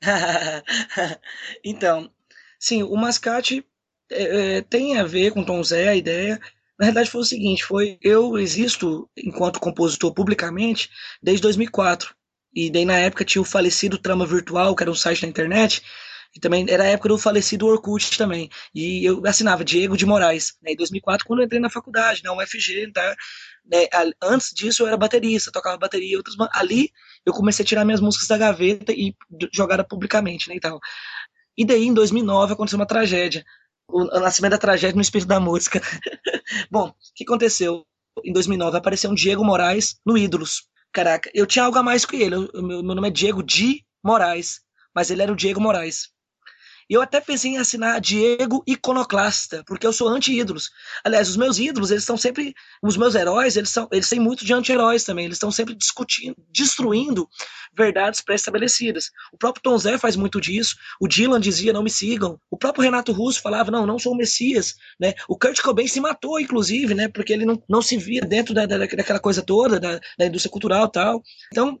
[1.64, 2.10] então,
[2.58, 3.64] sim, o mascate
[4.10, 6.40] é, é, tem a ver com Tom Zé, a ideia.
[6.78, 10.90] Na verdade foi o seguinte, foi eu existo enquanto compositor publicamente
[11.22, 12.14] desde 2004.
[12.54, 15.82] E daí na época tinha o falecido Trama Virtual, que era um site na internet,
[16.34, 18.50] e também era a época do falecido Orkut também.
[18.74, 20.54] E eu assinava Diego de Moraes.
[20.62, 23.16] Né, em 2004, quando eu entrei na faculdade, na UFG, tá?
[23.64, 23.86] Né,
[24.22, 26.16] antes disso eu era baterista, tocava bateria.
[26.16, 26.90] Outras, ali
[27.24, 29.14] eu comecei a tirar minhas músicas da gaveta e
[29.52, 30.78] jogar publicamente, né, e tal.
[31.56, 33.44] E daí, em 2009, aconteceu uma tragédia.
[33.88, 35.80] O, o nascimento da tragédia no espírito da música.
[36.70, 37.84] Bom, o que aconteceu?
[38.24, 40.68] Em 2009 apareceu um Diego Moraes no Ídolos.
[40.92, 42.34] Caraca, eu tinha algo a mais que ele.
[42.34, 44.60] Eu, meu, meu nome é Diego de Moraes,
[44.94, 46.10] mas ele era o Diego Moraes.
[46.88, 50.70] E eu até pensei em assinar Diego Iconoclasta, porque eu sou anti-ídolos.
[51.04, 52.54] Aliás, os meus ídolos, eles estão sempre.
[52.82, 55.26] Os meus heróis, eles, são, eles têm muito de anti-heróis também.
[55.26, 57.28] Eles estão sempre discutindo, destruindo
[57.76, 59.10] verdades pré-estabelecidas.
[59.32, 60.76] O próprio Tom Zé faz muito disso.
[60.98, 62.40] O Dylan dizia: não me sigam.
[62.50, 64.76] O próprio Renato Russo falava: não, não sou o Messias.
[64.98, 65.12] Né?
[65.28, 67.08] O Kurt Cobain se matou, inclusive, né?
[67.08, 70.50] porque ele não, não se via dentro da, da, daquela coisa toda, da, da indústria
[70.50, 71.22] cultural tal.
[71.52, 71.78] Então,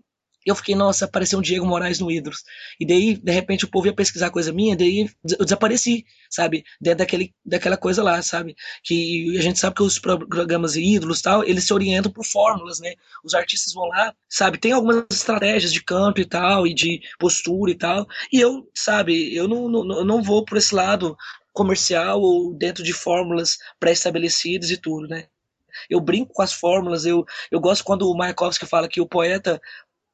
[0.48, 2.42] eu fiquei, nossa, apareceu um Diego Moraes no Ídolos.
[2.80, 6.64] E daí, de repente, o povo ia pesquisar coisa minha, daí eu desapareci, sabe?
[6.80, 8.56] Dentro daquele, daquela coisa lá, sabe?
[8.82, 12.80] Que a gente sabe que os programas e ídolos tal, eles se orientam por fórmulas,
[12.80, 12.94] né?
[13.24, 14.58] Os artistas vão lá, sabe?
[14.58, 18.06] Tem algumas estratégias de canto e tal, e de postura e tal.
[18.32, 21.16] E eu, sabe, eu não, não, não vou por esse lado
[21.52, 25.26] comercial ou dentro de fórmulas pré-estabelecidas e tudo, né?
[25.88, 29.60] Eu brinco com as fórmulas, eu, eu gosto quando o Mayakovsky fala que o poeta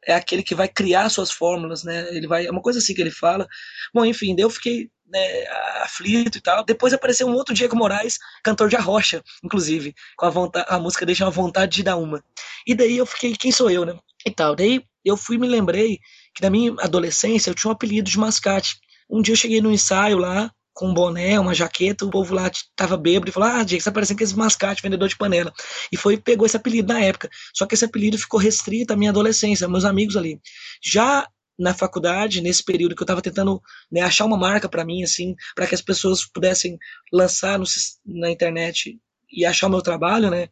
[0.06, 2.08] é aquele que vai criar suas fórmulas, né?
[2.14, 3.46] Ele vai, é uma coisa assim que ele fala.
[3.92, 5.46] Bom, enfim, eu fiquei né,
[5.82, 6.64] aflito e tal.
[6.64, 11.06] Depois apareceu um outro Diego Moraes, cantor de arrocha, inclusive, com a, vontade, a música
[11.06, 12.22] Deixa uma vontade de dar uma.
[12.66, 13.96] E daí eu fiquei, quem sou eu, né?
[14.26, 14.54] E tal.
[14.54, 15.98] Daí eu fui me lembrei
[16.34, 18.76] que na minha adolescência eu tinha um apelido de mascate.
[19.08, 22.50] Um dia eu cheguei no ensaio lá, com um boné, uma jaqueta, o povo lá
[22.76, 25.52] tava bêbado e falou: Ah, Diego, você tá parecendo aquele mascate, vendedor de panela.
[25.90, 27.30] E foi pegou esse apelido na época.
[27.54, 30.40] Só que esse apelido ficou restrito à minha adolescência, meus amigos ali.
[30.82, 35.04] Já na faculdade, nesse período que eu estava tentando né, achar uma marca para mim,
[35.04, 36.76] assim, para que as pessoas pudessem
[37.12, 37.64] lançar no,
[38.04, 38.98] na internet
[39.32, 40.48] e achar o meu trabalho, né?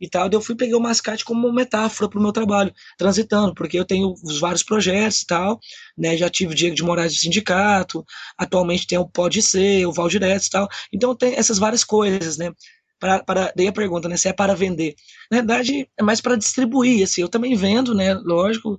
[0.00, 0.28] E tal.
[0.28, 3.84] Daí eu fui peguei o mascate como metáfora para o meu trabalho, transitando, porque eu
[3.84, 5.60] tenho os vários projetos e tal,
[5.96, 6.16] né?
[6.16, 8.04] Já tive o Diego de Moraes do sindicato,
[8.38, 10.68] atualmente tem o Pode Ser, o Valdireto e tal.
[10.92, 12.52] Então tem essas várias coisas, né?
[12.98, 14.16] Para, para, daí a pergunta, né?
[14.16, 14.94] Se é para vender.
[15.30, 17.22] Na verdade, é mais para distribuir, assim.
[17.22, 18.14] Eu também vendo, né?
[18.14, 18.78] Lógico,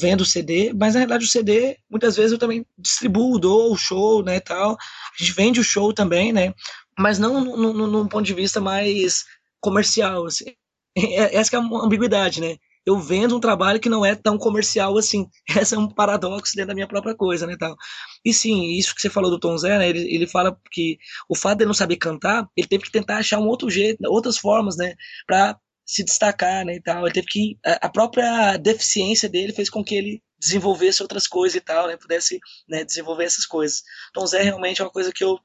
[0.00, 3.76] vendo o CD, mas na verdade o CD, muitas vezes eu também distribuo, dou o
[3.76, 4.72] show, né, tal.
[4.72, 6.54] A gente vende o show também, né?
[6.98, 9.24] Mas não num ponto de vista mais
[9.60, 10.44] comercial, assim.
[10.96, 12.56] É, essa é a ambiguidade, né?
[12.84, 15.28] Eu vendo um trabalho que não é tão comercial assim.
[15.56, 17.76] Esse é um paradoxo dentro da minha própria coisa, né, tal.
[18.24, 20.98] E sim, isso que você falou do Tom Zé, né, ele, ele fala que
[21.28, 24.00] o fato de ele não saber cantar, ele teve que tentar achar um outro jeito,
[24.08, 24.94] outras formas, né,
[25.26, 25.56] para
[25.86, 27.04] se destacar, né, e tal.
[27.04, 31.60] Ele teve que a própria deficiência dele fez com que ele desenvolvesse outras coisas e
[31.60, 33.82] tal, né, pudesse, né, desenvolver essas coisas.
[34.12, 35.38] Tom Zé realmente é uma coisa que eu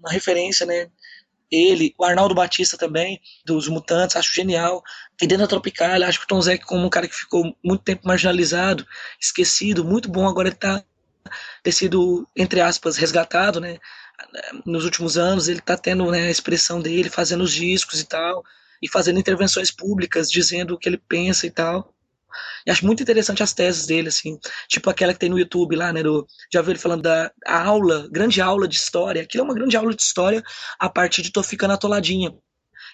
[0.00, 0.90] uma referência, né,
[1.50, 4.82] ele, o Arnaldo Batista também, dos Mutantes, acho genial.
[5.20, 7.82] E dentro da Tropical, acho que o Tom Zé como um cara que ficou muito
[7.82, 8.86] tempo marginalizado,
[9.20, 10.82] esquecido, muito bom, agora ele tá
[11.62, 13.78] ter sido, entre aspas, resgatado, né?
[14.64, 18.44] Nos últimos anos ele tá tendo né, a expressão dele, fazendo os discos e tal,
[18.82, 21.92] e fazendo intervenções públicas, dizendo o que ele pensa e tal.
[22.66, 24.38] E acho muito interessante as teses dele, assim.
[24.68, 26.02] Tipo aquela que tem no YouTube lá, né?
[26.02, 29.22] Do, já viu ele falando da aula, grande aula de história.
[29.22, 30.42] Aquilo é uma grande aula de história
[30.78, 32.32] a partir de Tô Ficando Atoladinha.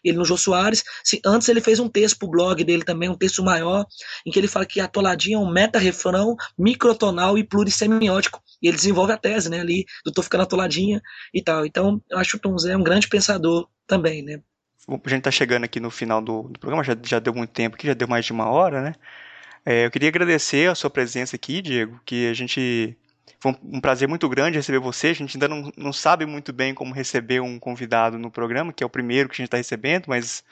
[0.04, 0.82] Ele no Jô Soares.
[1.04, 3.84] Se, antes ele fez um texto pro blog dele também, um texto maior,
[4.26, 8.42] em que ele fala que atoladinha é um meta-refrão microtonal e plurissemiótico.
[8.62, 11.00] E ele desenvolve a tese, né, ali, do Tô Ficando Atoladinha
[11.32, 11.64] e tal.
[11.64, 14.40] Então, eu acho que o Tom Zé é um grande pensador também, né.
[14.88, 17.76] a gente tá chegando aqui no final do, do programa, já, já deu muito tempo
[17.76, 18.94] aqui, já deu mais de uma hora, né?
[19.64, 22.96] É, eu queria agradecer a sua presença aqui, Diego, que a gente.
[23.38, 25.08] Foi um prazer muito grande receber você.
[25.08, 28.82] A gente ainda não, não sabe muito bem como receber um convidado no programa, que
[28.82, 30.44] é o primeiro que a gente está recebendo, mas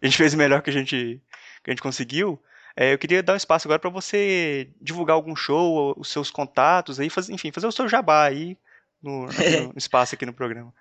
[0.00, 1.20] a gente fez o melhor que a gente,
[1.62, 2.40] que a gente conseguiu.
[2.76, 7.00] É, eu queria dar um espaço agora para você divulgar algum show, os seus contatos,
[7.00, 8.56] aí, faz, enfim, fazer o seu jabá aí
[9.02, 10.72] no, no espaço aqui no programa.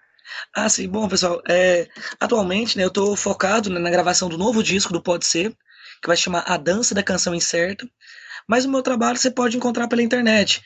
[0.54, 0.88] Ah, sim.
[0.90, 1.88] Bom, pessoal, é,
[2.20, 5.56] atualmente né, eu estou focado né, na gravação do novo disco do Pode Ser,
[6.02, 7.88] que vai chamar A Dança da Canção Incerta.
[8.48, 10.62] Mas o meu trabalho você pode encontrar pela internet.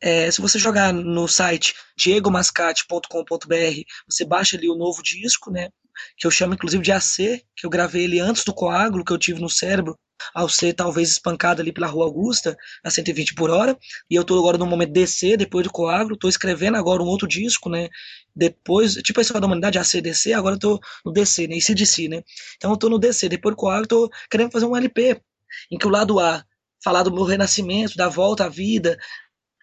[0.00, 5.68] É, se você jogar no site diegomascate.com.br, você baixa ali o novo disco, né?
[6.16, 9.18] Que eu chamo inclusive de AC, que eu gravei ele antes do coágulo que eu
[9.18, 9.98] tive no cérebro,
[10.34, 13.76] ao ser talvez espancado ali pela Rua Augusta, a 120 por hora.
[14.10, 17.26] E eu tô agora no momento DC, depois do coágulo, tô escrevendo agora um outro
[17.26, 17.88] disco, né?
[18.34, 21.56] Depois, tipo a história da humanidade, ACDC, agora eu tô no DC, né?
[21.56, 22.22] ICDC, né?
[22.56, 25.20] Então eu tô no DC, depois do coágulo, tô querendo fazer um LP,
[25.70, 26.44] em que o lado A
[26.82, 28.98] falar do meu renascimento, da volta à vida,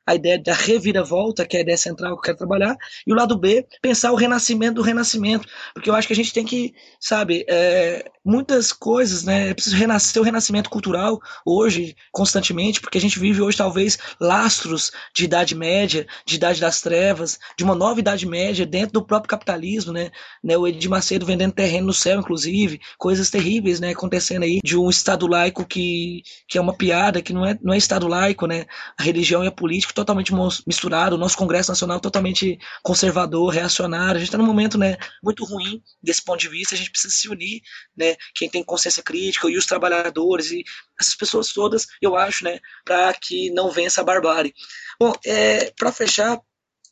[0.10, 3.16] a ideia da reviravolta, que é a ideia central que eu quero trabalhar, e o
[3.16, 6.74] lado B, pensar o renascimento do renascimento, porque eu acho que a gente tem que,
[7.00, 13.02] sabe, é, muitas coisas, né, é preciso renascer o renascimento cultural hoje, constantemente, porque a
[13.02, 18.00] gente vive hoje talvez lastros de idade média, de idade das trevas, de uma nova
[18.00, 20.10] idade média dentro do próprio capitalismo, né,
[20.44, 24.76] né o Edir Macedo vendendo terreno no céu, inclusive, coisas terríveis, né, acontecendo aí, de
[24.76, 28.48] um Estado laico que, que é uma piada, que não é, não é Estado laico,
[28.48, 28.66] né,
[28.98, 30.34] a religião e a política totalmente
[30.66, 34.16] misturado, o nosso Congresso Nacional totalmente conservador, reacionário.
[34.16, 37.14] A gente está num momento né, muito ruim desse ponto de vista, a gente precisa
[37.14, 37.62] se unir,
[37.96, 40.64] né, quem tem consciência crítica e os trabalhadores e
[41.00, 44.54] essas pessoas todas, eu acho, né, para que não venha essa barbárie.
[45.00, 46.40] Bom, é, para fechar,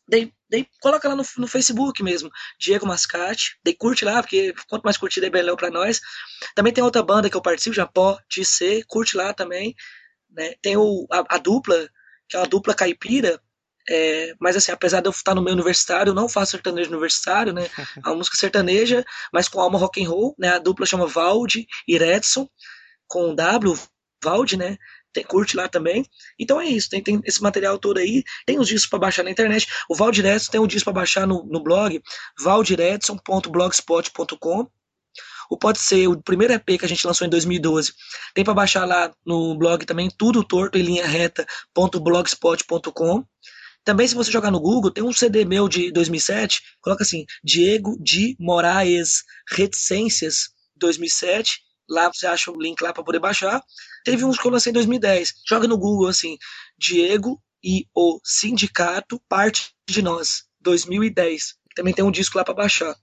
[0.10, 2.30] daí coloca lá no, no, Facebook mesmo,
[2.60, 6.00] Diego Mascate, daí curte lá, porque quanto mais curtida é melhor para nós.
[6.56, 9.76] Também tem outra banda que eu participo, Japó, de C, curte lá também.
[10.30, 10.54] Né?
[10.62, 11.90] Tem o, a, a dupla,
[12.28, 13.40] que é uma dupla caipira,
[13.90, 17.54] é, mas assim, apesar de eu estar no meio universitário, eu não faço sertanejo universitário,
[17.54, 17.66] né?
[18.04, 20.50] A música sertaneja, mas com alma rock and roll, né?
[20.50, 22.50] A dupla chama Valde e Redson,
[23.08, 23.80] com W,
[24.22, 24.78] Valde, né?
[25.14, 26.06] Tem, curte lá também.
[26.38, 29.32] Então é isso, tem, tem esse material todo aí, tem os discos para baixar na
[29.32, 29.66] internet.
[29.90, 32.04] O Valdiredson tem um disco para baixar no, no blog,
[32.40, 34.70] valdiredson.blogspot.com
[35.50, 37.94] ou pode ser o primeiro EP que a gente lançou em 2012.
[38.34, 43.24] Tem para baixar lá no blog também, tudo torto em linha reta.blogspot.com.
[43.84, 47.98] Também, se você jogar no Google, tem um CD meu de 2007, coloca assim, Diego
[48.02, 51.62] de Moraes Reticências 2007.
[51.90, 53.64] Lá você acha o link lá para poder baixar.
[54.04, 55.36] Teve uns que eu lancei em 2010.
[55.48, 56.38] Joga no Google assim,
[56.78, 61.56] Diego e o Sindicato Parte de Nós, 2010.
[61.74, 62.94] Também tem um disco lá para baixar.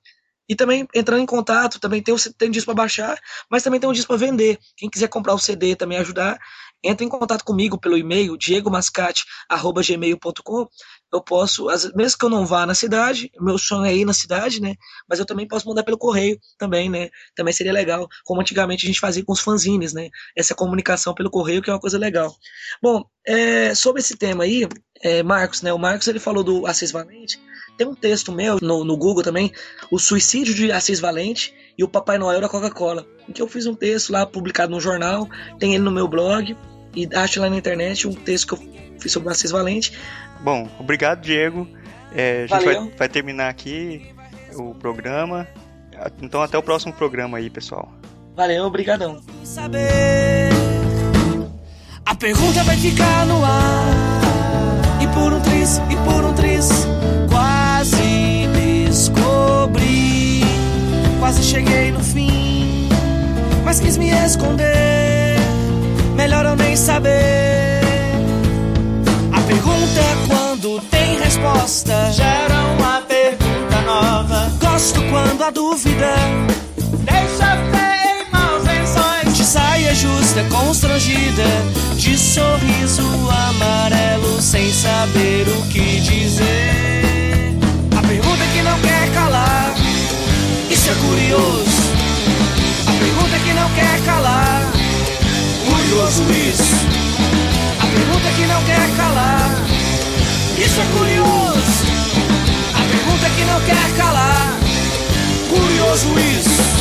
[0.48, 3.18] E também entrando em contato, também tem, tem um disco para baixar,
[3.50, 4.58] mas também tem um disco para vender.
[4.76, 6.38] Quem quiser comprar o CD também ajudar,
[6.82, 10.68] entre em contato comigo pelo e-mail diegomascate@gmail.com.
[11.12, 14.60] Eu posso, mesmo que eu não vá na cidade, meu sonho é ir na cidade,
[14.60, 14.74] né?
[15.08, 17.08] Mas eu também posso mandar pelo correio também, né?
[17.36, 20.08] Também seria legal, como antigamente a gente fazia com os fanzines, né?
[20.36, 22.34] Essa comunicação pelo correio que é uma coisa legal.
[22.82, 24.66] Bom, é, sobre esse tema aí,
[25.02, 25.72] é, Marcos, né?
[25.72, 27.40] O Marcos ele falou do Assis Valente.
[27.76, 29.52] Tem um texto meu no, no Google também,
[29.90, 33.66] o suicídio de Assis Valente e o Papai Noel da Coca-Cola, em que eu fiz
[33.66, 35.28] um texto lá publicado no jornal,
[35.58, 36.56] tem ele no meu blog
[36.94, 39.92] e acho lá na internet um texto que eu fiz sobre o Assis Valente.
[40.44, 41.66] Bom, obrigado Diego.
[42.14, 44.14] É, a gente vai, vai terminar aqui
[44.54, 45.48] o programa.
[46.22, 47.90] Então até o próximo programa aí, pessoal.
[48.36, 49.20] Valeu, obrigadão.
[52.04, 53.88] A pergunta vai ficar no ar.
[55.02, 56.68] E por um triz, e por um triz
[57.30, 58.46] quase
[58.86, 60.42] descobri.
[61.18, 62.88] Quase cheguei no fim,
[63.64, 65.38] mas quis me esconder.
[66.14, 67.80] Melhor eu nem saber.
[69.32, 70.33] A pergunta, tem
[71.44, 74.50] resposta, gera uma pergunta nova.
[74.60, 76.14] Gosto quando a dúvida
[77.04, 79.36] deixa fé em maus lençóis.
[79.36, 81.44] De saia justa, constrangida,
[81.96, 86.94] de sorriso amarelo, sem saber o que dizer
[88.06, 89.74] pergunta que não quer calar.
[90.70, 91.84] Isso é curioso.
[92.86, 94.62] A pergunta que não quer calar.
[95.66, 96.86] Curioso isso.
[97.80, 99.73] A pergunta que não quer calar.
[100.56, 101.84] Isso é curioso.
[102.74, 104.58] A pergunta que não quer calar.
[105.48, 106.73] Curioso isso.